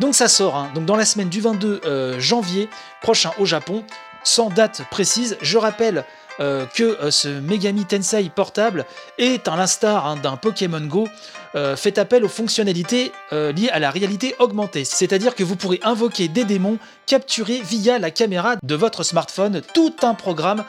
Donc 0.00 0.16
ça 0.16 0.26
sort, 0.26 0.56
hein. 0.56 0.68
donc 0.74 0.84
dans 0.84 0.96
la 0.96 1.04
semaine 1.04 1.28
du 1.28 1.40
22 1.40 1.80
euh, 1.84 2.18
janvier 2.18 2.68
prochain 3.00 3.30
au 3.38 3.44
Japon, 3.44 3.84
sans 4.24 4.50
date 4.50 4.82
précise. 4.90 5.38
Je 5.40 5.58
rappelle 5.58 6.04
euh, 6.40 6.66
que 6.66 6.84
euh, 6.84 7.10
ce 7.10 7.28
Megami 7.28 7.84
Tensei 7.84 8.30
portable 8.34 8.86
est, 9.18 9.48
à 9.48 9.56
l'instar 9.56 10.06
hein, 10.06 10.16
d'un 10.16 10.36
Pokémon 10.36 10.80
Go, 10.80 11.08
euh, 11.54 11.74
fait 11.76 11.98
appel 11.98 12.24
aux 12.24 12.28
fonctionnalités 12.28 13.12
liées 13.32 13.70
à 13.70 13.78
la 13.78 13.90
réalité 13.90 14.34
augmentée. 14.38 14.84
C'est-à-dire 14.84 15.34
que 15.34 15.42
vous 15.42 15.56
pourrez 15.56 15.80
invoquer 15.82 16.28
des 16.28 16.44
démons 16.44 16.78
capturés 17.06 17.60
via 17.62 17.98
la 17.98 18.10
caméra 18.10 18.56
de 18.62 18.74
votre 18.74 19.02
smartphone, 19.02 19.62
tout 19.74 19.94
un 20.02 20.14
programme 20.14 20.64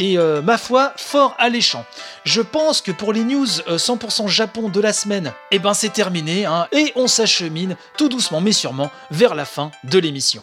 et 0.00 0.16
ma 0.16 0.58
foi, 0.58 0.92
fort 0.96 1.36
alléchant. 1.38 1.84
Je 2.24 2.40
pense 2.40 2.80
que 2.80 2.90
pour 2.90 3.12
les 3.12 3.24
news 3.24 3.46
100% 3.46 4.26
Japon 4.26 4.68
de 4.68 4.80
la 4.80 4.92
semaine, 4.92 5.32
eh 5.50 5.58
ben 5.58 5.74
c'est 5.74 5.92
terminé, 5.92 6.44
hein, 6.44 6.66
et 6.72 6.92
on 6.96 7.06
s'achemine 7.06 7.76
tout 7.96 8.08
doucement 8.08 8.40
mais 8.40 8.52
sûrement 8.52 8.90
vers 9.10 9.34
la 9.34 9.44
fin 9.44 9.70
de 9.84 9.98
l'émission. 9.98 10.42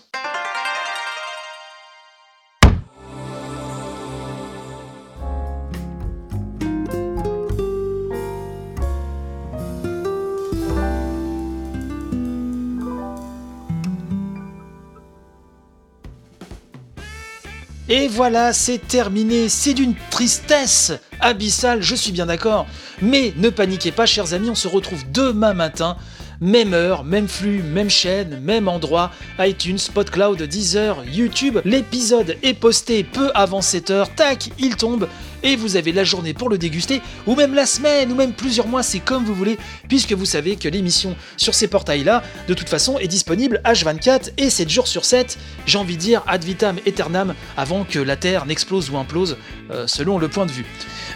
Et 18.01 18.07
voilà, 18.07 18.53
c'est 18.53 18.77
terminé. 18.77 19.49
C'est 19.49 19.73
d'une 19.73 19.93
tristesse 20.09 20.93
abyssale, 21.19 21.81
je 21.81 21.95
suis 21.95 22.13
bien 22.13 22.27
d'accord. 22.27 22.65
Mais 23.01 23.33
ne 23.35 23.49
paniquez 23.49 23.91
pas, 23.91 24.05
chers 24.05 24.33
amis, 24.33 24.49
on 24.49 24.55
se 24.55 24.69
retrouve 24.69 25.03
demain 25.11 25.53
matin. 25.53 25.97
Même 26.39 26.73
heure, 26.73 27.03
même 27.03 27.27
flux, 27.27 27.61
même 27.61 27.89
chaîne, 27.89 28.39
même 28.39 28.69
endroit, 28.69 29.11
iTunes, 29.39 29.77
Spotcloud, 29.77 30.41
Deezer, 30.41 31.03
YouTube. 31.11 31.59
L'épisode 31.65 32.37
est 32.41 32.53
posté 32.53 33.03
peu 33.03 33.31
avant 33.35 33.59
7h, 33.59 34.15
tac, 34.15 34.49
il 34.59 34.77
tombe 34.77 35.09
et 35.43 35.55
vous 35.55 35.75
avez 35.75 35.91
la 35.91 36.03
journée 36.03 36.33
pour 36.33 36.49
le 36.49 36.57
déguster, 36.57 37.01
ou 37.27 37.35
même 37.35 37.53
la 37.53 37.65
semaine, 37.65 38.11
ou 38.11 38.15
même 38.15 38.33
plusieurs 38.33 38.67
mois, 38.67 38.83
c'est 38.83 38.99
comme 38.99 39.25
vous 39.25 39.35
voulez, 39.35 39.57
puisque 39.87 40.13
vous 40.13 40.25
savez 40.25 40.55
que 40.55 40.67
l'émission 40.67 41.15
sur 41.37 41.53
ces 41.53 41.67
portails-là, 41.67 42.23
de 42.47 42.53
toute 42.53 42.69
façon, 42.69 42.97
est 42.99 43.07
disponible 43.07 43.61
H24 43.65 44.31
et 44.37 44.49
7 44.49 44.69
jours 44.69 44.87
sur 44.87 45.05
7, 45.05 45.37
j'ai 45.65 45.77
envie 45.77 45.95
de 45.95 46.01
dire 46.01 46.23
ad 46.27 46.43
vitam 46.43 46.77
aeternam, 46.85 47.33
avant 47.57 47.83
que 47.83 47.99
la 47.99 48.15
Terre 48.15 48.45
n'explose 48.45 48.89
ou 48.89 48.97
implose, 48.97 49.37
euh, 49.71 49.87
selon 49.87 50.17
le 50.17 50.27
point 50.27 50.45
de 50.45 50.51
vue. 50.51 50.65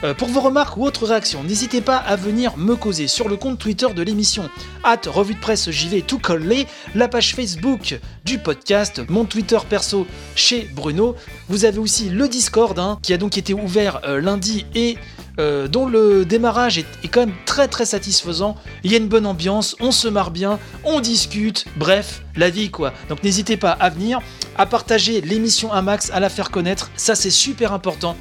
Euh, 0.03 0.13
pour 0.13 0.27
vos 0.27 0.41
remarques 0.41 0.77
ou 0.77 0.85
autres 0.85 1.07
réactions, 1.07 1.43
n'hésitez 1.43 1.81
pas 1.81 1.97
à 1.97 2.15
venir 2.15 2.57
me 2.57 2.75
causer 2.75 3.07
sur 3.07 3.29
le 3.29 3.37
compte 3.37 3.59
Twitter 3.59 3.87
de 3.93 4.01
l'émission, 4.01 4.49
at 4.83 5.01
revue 5.07 5.35
de 5.35 5.39
presse 5.39 5.69
JV 5.69 6.01
tout 6.01 6.19
collé, 6.19 6.67
la 6.95 7.07
page 7.07 7.35
Facebook 7.35 7.99
du 8.25 8.37
podcast, 8.37 9.01
mon 9.09 9.25
Twitter 9.25 9.59
perso 9.69 10.05
chez 10.35 10.69
Bruno. 10.73 11.15
Vous 11.49 11.65
avez 11.65 11.79
aussi 11.79 12.09
le 12.09 12.27
Discord 12.27 12.77
hein, 12.79 12.99
qui 13.01 13.13
a 13.13 13.17
donc 13.17 13.37
été 13.37 13.53
ouvert 13.53 14.01
euh, 14.05 14.21
lundi 14.21 14.65
et 14.75 14.97
euh, 15.39 15.67
dont 15.67 15.87
le 15.87 16.25
démarrage 16.25 16.77
est, 16.77 16.85
est, 17.03 17.07
quand 17.07 17.21
même 17.21 17.35
très 17.45 17.67
très 17.67 17.85
satisfaisant. 17.85 18.55
Il 18.83 18.91
y 18.91 18.95
a 18.95 18.97
une 18.97 19.07
bonne 19.07 19.25
ambiance, 19.25 19.75
on 19.79 19.91
se 19.91 20.07
marre 20.07 20.31
bien, 20.31 20.59
on 20.83 20.99
discute, 20.99 21.65
bref, 21.75 22.23
la 22.35 22.49
vie 22.49 22.69
quoi. 22.69 22.93
Donc 23.09 23.23
n'hésitez 23.23 23.57
pas 23.57 23.71
à 23.71 23.89
venir, 23.89 24.19
à 24.57 24.65
partager 24.65 25.21
l'émission 25.21 25.73
un 25.73 25.81
max, 25.81 26.11
à 26.11 26.19
la 26.19 26.29
faire 26.29 26.51
connaître, 26.51 26.91
ça 26.95 27.15
c'est 27.15 27.31
super 27.31 27.73
important. 27.73 28.15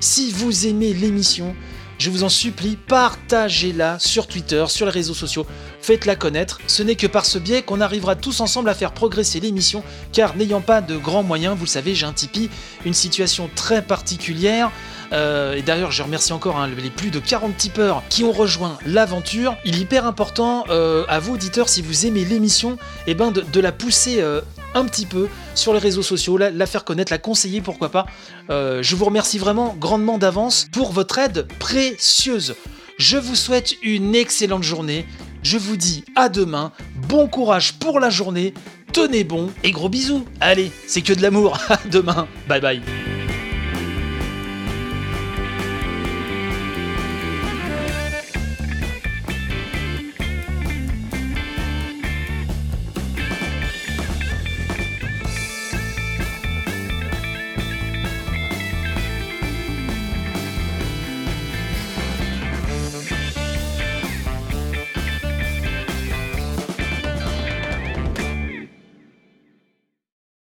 Si 0.00 0.32
vous 0.32 0.66
aimez 0.66 0.94
l'émission, 0.94 1.54
je 1.98 2.10
vous 2.10 2.24
en 2.24 2.28
supplie, 2.28 2.76
partagez-la 2.76 3.98
sur 3.98 4.26
Twitter, 4.26 4.64
sur 4.68 4.86
les 4.86 4.92
réseaux 4.92 5.14
sociaux, 5.14 5.46
faites-la 5.80 6.16
connaître. 6.16 6.58
Ce 6.66 6.82
n'est 6.82 6.96
que 6.96 7.06
par 7.06 7.24
ce 7.24 7.38
biais 7.38 7.62
qu'on 7.62 7.80
arrivera 7.80 8.16
tous 8.16 8.40
ensemble 8.40 8.68
à 8.68 8.74
faire 8.74 8.92
progresser 8.92 9.40
l'émission, 9.40 9.82
car 10.12 10.36
n'ayant 10.36 10.60
pas 10.60 10.80
de 10.80 10.96
grands 10.96 11.22
moyens, 11.22 11.56
vous 11.56 11.64
le 11.64 11.70
savez, 11.70 11.94
j'ai 11.94 12.06
un 12.06 12.12
Tipeee, 12.12 12.50
une 12.84 12.94
situation 12.94 13.48
très 13.54 13.82
particulière. 13.82 14.70
Euh, 15.12 15.54
et 15.54 15.62
d'ailleurs, 15.62 15.92
je 15.92 16.02
remercie 16.02 16.32
encore 16.32 16.58
hein, 16.58 16.68
les 16.68 16.90
plus 16.90 17.10
de 17.10 17.20
40 17.20 17.56
tipeurs 17.56 18.02
qui 18.08 18.24
ont 18.24 18.32
rejoint 18.32 18.78
l'aventure. 18.84 19.54
Il 19.64 19.76
est 19.76 19.80
hyper 19.80 20.06
important 20.06 20.64
euh, 20.70 21.04
à 21.08 21.20
vous, 21.20 21.34
auditeurs, 21.34 21.68
si 21.68 21.82
vous 21.82 22.06
aimez 22.06 22.24
l'émission, 22.24 22.78
eh 23.06 23.14
ben 23.14 23.30
de, 23.30 23.60
la 23.60 23.72
pousser. 23.72 24.20
Euh, 24.20 24.40
un 24.74 24.84
petit 24.84 25.06
peu 25.06 25.28
sur 25.54 25.72
les 25.72 25.78
réseaux 25.78 26.02
sociaux, 26.02 26.36
la, 26.36 26.66
faire 26.66 26.84
connaître, 26.84 27.12
la 27.12 27.18
conseiller, 27.18 27.60
pourquoi 27.60 27.90
pas. 27.90 28.06
Euh, 28.50 28.82
je 28.82 28.96
vous 28.96 29.04
remercie 29.04 29.38
vraiment 29.38 29.74
grandement 29.78 30.18
d'avance 30.18 30.66
pour 30.72 30.92
votre 30.92 31.18
aide 31.18 31.46
précieuse. 31.58 32.54
Je 32.98 33.16
vous 33.16 33.34
souhaite 33.34 33.74
une 33.82 34.14
excellente 34.14 34.62
journée. 34.62 35.06
Je 35.42 35.58
vous 35.58 35.76
dis 35.76 36.04
à 36.16 36.28
demain. 36.28 36.72
Bon 37.08 37.28
courage 37.28 37.74
pour 37.74 38.00
la 38.00 38.10
journée. 38.10 38.54
Tenez 38.92 39.24
bon 39.24 39.50
et 39.64 39.72
gros 39.72 39.88
bisous. 39.88 40.24
Allez, 40.40 40.70
c'est 40.86 41.02
que 41.02 41.12
de 41.12 41.22
l'amour. 41.22 41.58
À 41.68 41.78
demain. 41.90 42.28
Bye 42.48 42.60
bye. 42.60 43.03